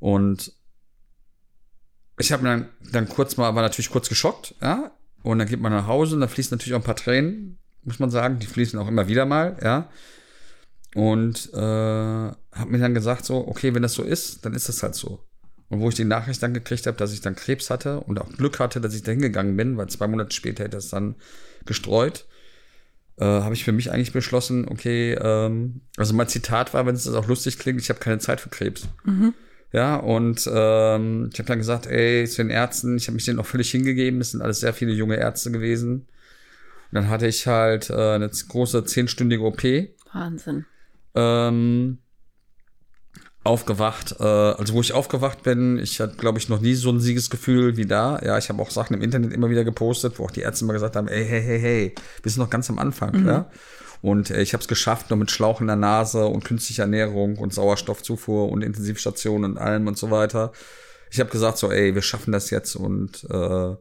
[0.00, 0.52] Und
[2.20, 4.92] ich habe dann, dann kurz mal, war natürlich kurz geschockt, ja.
[5.22, 7.98] Und dann geht man nach Hause und da fließen natürlich auch ein paar Tränen, muss
[7.98, 8.38] man sagen.
[8.38, 9.90] Die fließen auch immer wieder mal, ja.
[10.94, 14.82] Und äh, habe mir dann gesagt, so, okay, wenn das so ist, dann ist das
[14.82, 15.24] halt so.
[15.68, 18.28] Und wo ich die Nachricht dann gekriegt habe, dass ich dann Krebs hatte und auch
[18.32, 21.14] Glück hatte, dass ich da hingegangen bin, weil zwei Monate später hätte es dann
[21.64, 22.26] gestreut,
[23.18, 27.04] äh, habe ich für mich eigentlich beschlossen, okay, ähm, also mein Zitat war, wenn es
[27.04, 28.88] das auch lustig klingt, ich habe keine Zeit für Krebs.
[29.04, 29.32] Mhm.
[29.72, 33.38] Ja, und ähm, ich habe dann gesagt, ey, zu den Ärzten, ich habe mich denen
[33.38, 36.06] auch völlig hingegeben, es sind alles sehr viele junge Ärzte gewesen.
[36.90, 39.62] Und dann hatte ich halt äh, eine große zehnstündige OP.
[40.12, 40.64] Wahnsinn.
[41.14, 41.98] Ähm,
[43.42, 47.00] aufgewacht, äh, also wo ich aufgewacht bin, ich hatte, glaube ich, noch nie so ein
[47.00, 48.20] Siegesgefühl wie da.
[48.22, 50.74] Ja, ich habe auch Sachen im Internet immer wieder gepostet, wo auch die Ärzte immer
[50.74, 53.26] gesagt haben, ey, hey, hey, hey, wir sind noch ganz am Anfang, mhm.
[53.26, 53.50] ja.
[54.02, 57.36] Und äh, ich habe es geschafft, nur mit Schlauch in der Nase und künstlicher Ernährung
[57.36, 60.52] und Sauerstoffzufuhr und Intensivstation und allem und so weiter.
[61.10, 63.74] Ich habe gesagt so, ey, wir schaffen das jetzt und äh,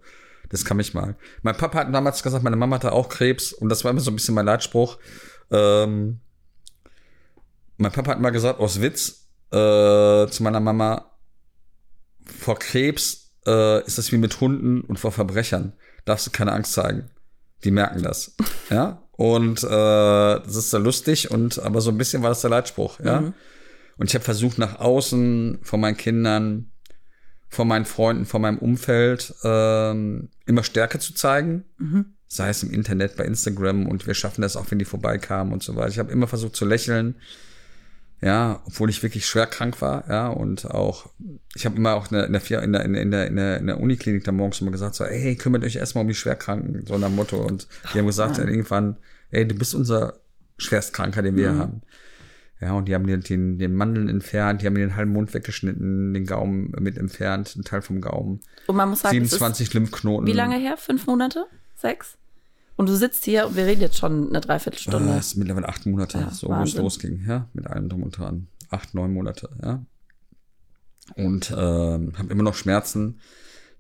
[0.50, 1.16] das kann mich mal.
[1.42, 4.10] Mein Papa hat damals gesagt, meine Mama hatte auch Krebs und das war immer so
[4.10, 4.98] ein bisschen mein Leitspruch.
[5.52, 6.20] Ähm,
[7.78, 9.19] mein Papa hat mal gesagt, aus Witz,
[9.52, 11.12] äh, zu meiner Mama,
[12.26, 15.74] vor Krebs äh, ist das wie mit Hunden und vor Verbrechern.
[16.06, 17.10] Darfst du keine Angst zeigen.
[17.64, 18.36] Die merken das.
[18.70, 19.04] ja.
[19.12, 23.00] Und äh, das ist sehr lustig und aber so ein bisschen war das der Leitspruch,
[23.02, 23.22] ja.
[23.22, 23.34] Mhm.
[23.98, 26.72] Und ich habe versucht, nach außen, von meinen Kindern,
[27.50, 31.66] von meinen Freunden, von meinem Umfeld ähm, immer Stärke zu zeigen.
[31.78, 32.14] Mhm.
[32.28, 35.64] Sei es im Internet, bei Instagram und wir schaffen das auch, wenn die vorbeikamen und
[35.64, 35.90] so weiter.
[35.90, 37.16] Ich habe immer versucht zu lächeln,
[38.22, 41.10] ja, obwohl ich wirklich schwer krank war, ja, und auch,
[41.56, 43.68] ich habe immer auch in der, in der, in der, in der, in der, in
[43.68, 46.98] der Uniklinik da morgens immer gesagt, so, ey, kümmert euch erstmal um die Schwerkranken, so
[46.98, 47.38] nach Motto.
[47.38, 48.50] Und die haben gesagt, Mann.
[48.50, 48.98] irgendwann,
[49.32, 50.20] ey, du bist unser
[50.58, 51.82] Schwerstkranker, den wir haben.
[52.62, 55.34] Ja, und die haben den, den, den Mandeln entfernt, die haben mir den halben Mund
[55.34, 58.42] weggeschnitten, den Gaumen mit entfernt, einen Teil vom Gaumen.
[58.68, 60.28] Und man muss sagen, es ist 27 Lymphknoten.
[60.28, 60.76] wie lange her?
[60.76, 61.46] Fünf Monate?
[61.76, 62.18] Sechs?
[62.80, 65.06] Und du sitzt hier und wir reden jetzt schon eine Dreiviertelstunde.
[65.06, 68.18] Das ist mittlerweile acht Monate, Ja, so wo es losging, ja, mit allem drum und
[68.18, 68.48] dran.
[68.70, 69.84] Acht, neun Monate, ja.
[71.18, 73.20] Und ähm, habe immer noch Schmerzen.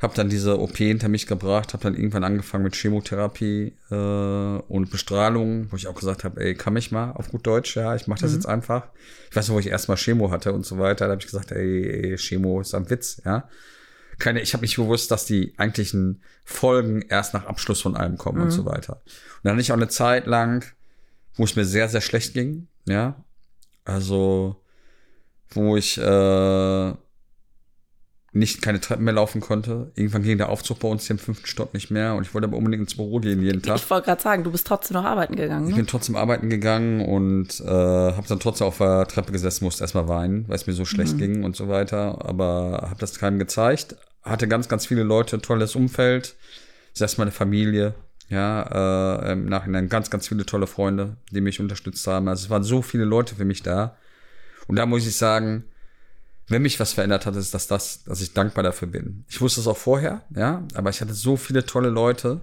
[0.02, 4.92] Habe dann diese OP hinter mich gebracht, habe dann irgendwann angefangen mit Chemotherapie äh, und
[4.92, 8.06] Bestrahlung, wo ich auch gesagt habe, ey, kann mich mal auf gut Deutsch, ja, ich
[8.08, 8.88] mache das jetzt einfach.
[9.30, 11.54] Ich weiß noch, wo ich erstmal Chemo hatte und so weiter, da habe ich gesagt,
[11.54, 13.48] ey, ey, Chemo ist ein Witz, ja.
[14.20, 18.42] Keine, ich habe nicht gewusst, dass die eigentlichen Folgen erst nach Abschluss von allem kommen
[18.42, 19.02] und so weiter.
[19.06, 19.12] Und
[19.44, 20.66] dann hatte ich auch eine Zeit lang,
[21.36, 23.24] wo es mir sehr, sehr schlecht ging, ja.
[23.86, 24.62] Also,
[25.52, 26.94] wo ich äh,
[28.32, 29.92] nicht keine Treppen mehr laufen konnte.
[29.96, 32.48] Irgendwann ging der Aufzug bei uns hier im fünften Stock nicht mehr und ich wollte
[32.48, 33.78] aber unbedingt ins Büro gehen jeden Tag.
[33.78, 35.66] Ich wollte gerade sagen, du bist trotzdem noch arbeiten gegangen.
[35.66, 35.78] Ich Ne?
[35.78, 40.08] bin trotzdem arbeiten gegangen und äh, habe dann trotzdem auf der Treppe gesessen, musste erstmal
[40.08, 42.24] weinen, weil es mir so schlecht ging und so weiter.
[42.24, 43.96] Aber habe das keinem gezeigt.
[44.24, 46.36] Hatte ganz, ganz viele Leute, tolles Umfeld.
[46.94, 47.96] Selbst meine Familie.
[48.30, 52.28] Ja, äh, im Nachhinein ganz, ganz viele tolle Freunde, die mich unterstützt haben.
[52.28, 53.98] Also es waren so viele Leute für mich da.
[54.68, 55.66] Und da muss ich sagen,
[56.48, 59.24] wenn mich was verändert hat, ist das das, dass ich dankbar dafür bin.
[59.30, 62.42] Ich wusste es auch vorher, ja, aber ich hatte so viele tolle Leute,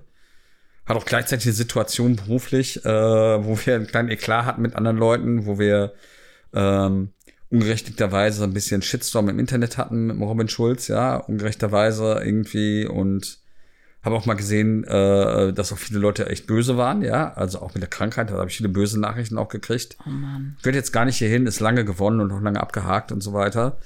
[0.87, 4.97] hat auch gleichzeitig eine Situation beruflich, äh, wo wir einen kleinen Eklat hatten mit anderen
[4.97, 5.93] Leuten, wo wir
[6.55, 7.13] ähm,
[7.51, 13.39] ungerechtigterweise ein bisschen Shitstorm im Internet hatten mit Robin Schulz, ja, ungerechterweise irgendwie und
[14.03, 17.75] habe auch mal gesehen, äh, dass auch viele Leute echt böse waren, ja, also auch
[17.75, 19.97] mit der Krankheit, da habe ich viele böse Nachrichten auch gekriegt.
[20.07, 20.57] Oh Mann.
[20.63, 23.79] Gehört jetzt gar nicht hierhin, ist lange gewonnen und auch lange abgehakt und so weiter.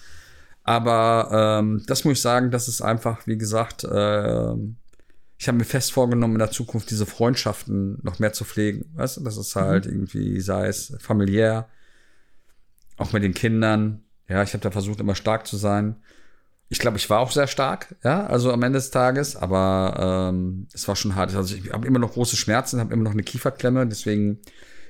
[0.63, 4.77] Aber ähm, das muss ich sagen, das ist einfach, wie gesagt, ähm,
[5.39, 8.85] ich habe mir fest vorgenommen, in der Zukunft diese Freundschaften noch mehr zu pflegen.
[8.95, 11.67] Weißt du, das ist halt irgendwie, sei es familiär,
[13.01, 14.03] auch mit den Kindern.
[14.29, 15.97] Ja, ich habe da versucht, immer stark zu sein.
[16.69, 20.69] Ich glaube, ich war auch sehr stark, ja, also am Ende des Tages, aber ähm,
[20.73, 21.35] es war schon hart.
[21.35, 24.39] Also ich habe immer noch große Schmerzen, habe immer noch eine Kieferklemme, deswegen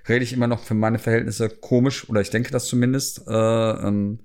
[0.07, 3.27] rede ich immer noch für meine Verhältnisse komisch, oder ich denke das zumindest.
[3.27, 4.21] Äh, ähm,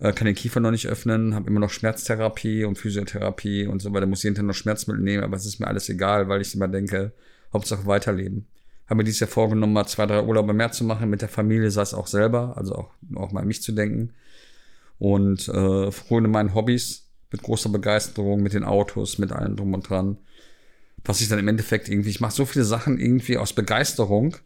[0.00, 3.94] äh, kann den Kiefer noch nicht öffnen, habe immer noch Schmerztherapie und Physiotherapie und so
[3.94, 6.54] weiter, muss jeden Tag noch Schmerzmittel nehmen, aber es ist mir alles egal, weil ich
[6.54, 7.12] immer denke,
[7.52, 8.48] Hauptsache weiterleben.
[8.92, 11.70] Habe mir dieses Jahr vorgenommen, mal zwei, drei Urlaube mehr zu machen mit der Familie,
[11.70, 14.10] sei es auch selber, also auch, auch mal an mich zu denken.
[14.98, 19.88] Und äh, fröne meinen Hobbys mit großer Begeisterung, mit den Autos, mit allem drum und
[19.88, 20.18] dran.
[21.06, 24.36] Was ich dann im Endeffekt irgendwie, ich mache so viele Sachen irgendwie aus Begeisterung,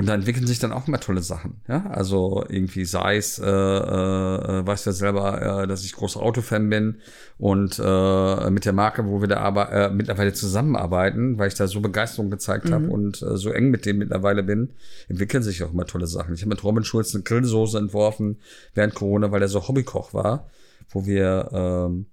[0.00, 1.60] und da entwickeln sich dann auch immer tolle Sachen.
[1.68, 6.22] Ja, also irgendwie sei es, äh, äh, weißt du ja selber, äh, dass ich großer
[6.22, 7.02] Autofan bin
[7.36, 11.66] und äh, mit der Marke, wo wir da aber äh, mittlerweile zusammenarbeiten, weil ich da
[11.66, 14.70] so Begeisterung gezeigt habe und äh, so eng mit dem mittlerweile bin,
[15.08, 16.32] entwickeln sich auch immer tolle Sachen.
[16.32, 18.38] Ich habe mit Robin Schulz eine Grillsoße entworfen
[18.72, 20.48] während Corona, weil er so Hobbykoch war,
[20.88, 22.06] wo wir, ähm,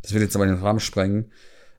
[0.00, 1.26] das wird jetzt aber den Rahmen sprengen,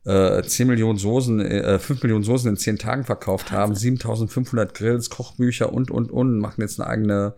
[0.08, 5.10] äh, 10 Millionen Soßen, äh, 5 Millionen Soßen in 10 Tagen verkauft haben, 7500 Grills,
[5.10, 7.34] Kochbücher und, und, und, machen jetzt eine eigene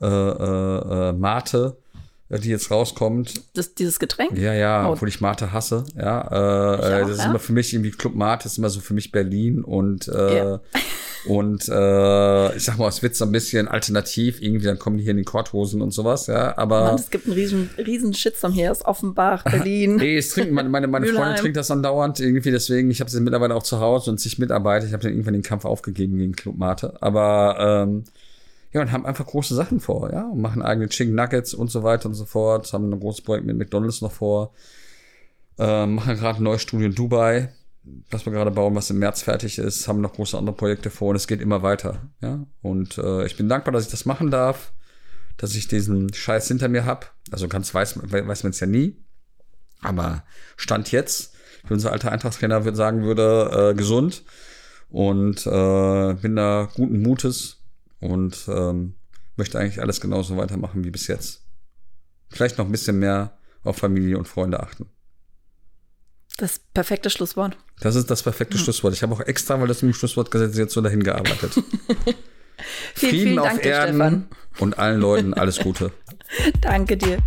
[0.00, 1.76] äh, äh, äh, Mate,
[2.28, 3.42] äh, die jetzt rauskommt.
[3.54, 4.36] Das, dieses Getränk?
[4.36, 4.92] Ja, ja, Oh.
[4.92, 6.20] obwohl ich Mate hasse, ja.
[6.20, 7.30] Äh, äh, auch, das ist ja.
[7.30, 10.60] immer für mich irgendwie Club Mate, ist immer so für mich Berlin und äh, Ja.
[11.24, 15.04] und äh, ich sag mal, es wird so ein bisschen alternativ, irgendwie, dann kommen die
[15.04, 18.52] hier in den Korthosen und sowas, ja, aber Mann, es gibt einen riesen, riesen Shitstorm
[18.52, 19.96] hier aus Offenbach, Berlin.
[19.96, 23.20] Nee, es trinkt, meine, meine, meine Freundin trinkt das andauernd irgendwie, deswegen, ich habe sie
[23.20, 24.88] mittlerweile auch zu Hause und sich mitarbeitet.
[24.88, 26.94] Ich habe dann irgendwann den Kampf aufgegeben gegen Club Mate.
[27.00, 27.56] Aber
[27.86, 28.04] ähm,
[28.72, 31.82] ja, und haben einfach große Sachen vor, ja, und machen eigene Chicken Nuggets und so
[31.82, 32.72] weiter und so fort.
[32.72, 34.52] Haben ein großes Projekt mit McDonalds noch vor.
[35.58, 37.50] Ähm, machen gerade ein neues Studio in Dubai,
[38.10, 39.88] was wir gerade bauen, was im März fertig ist.
[39.88, 42.46] Haben noch große andere Projekte vor und es geht immer weiter, ja.
[42.60, 44.72] Und äh, ich bin dankbar, dass ich das machen darf,
[45.36, 47.14] dass ich diesen Scheiß hinter mir hab.
[47.30, 49.04] Also ganz weiß, weiß man es ja nie.
[49.80, 50.24] Aber
[50.56, 51.34] Stand jetzt,
[51.66, 54.22] wie unser alter Eintrachtstrainer würde sagen würde, äh, gesund
[54.88, 57.62] und äh, bin da guten Mutes
[57.98, 58.94] und ähm,
[59.36, 61.44] möchte eigentlich alles genauso weitermachen wie bis jetzt.
[62.30, 64.88] Vielleicht noch ein bisschen mehr auf Familie und Freunde achten.
[66.38, 67.56] Das perfekte Schlusswort.
[67.80, 68.64] Das ist das perfekte hm.
[68.64, 68.94] Schlusswort.
[68.94, 71.52] Ich habe auch extra, weil das im Schlusswortgesetz jetzt so dahin gearbeitet.
[71.52, 71.64] vielen,
[72.94, 74.28] Frieden vielen Dank, auf Erden Stefan.
[74.58, 75.92] und allen Leuten alles Gute.
[76.60, 77.18] Danke dir.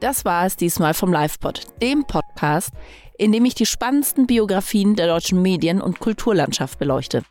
[0.00, 2.70] Das war es diesmal vom LivePod, dem Podcast,
[3.18, 7.24] in dem ich die spannendsten Biografien der deutschen Medien- und Kulturlandschaft beleuchte.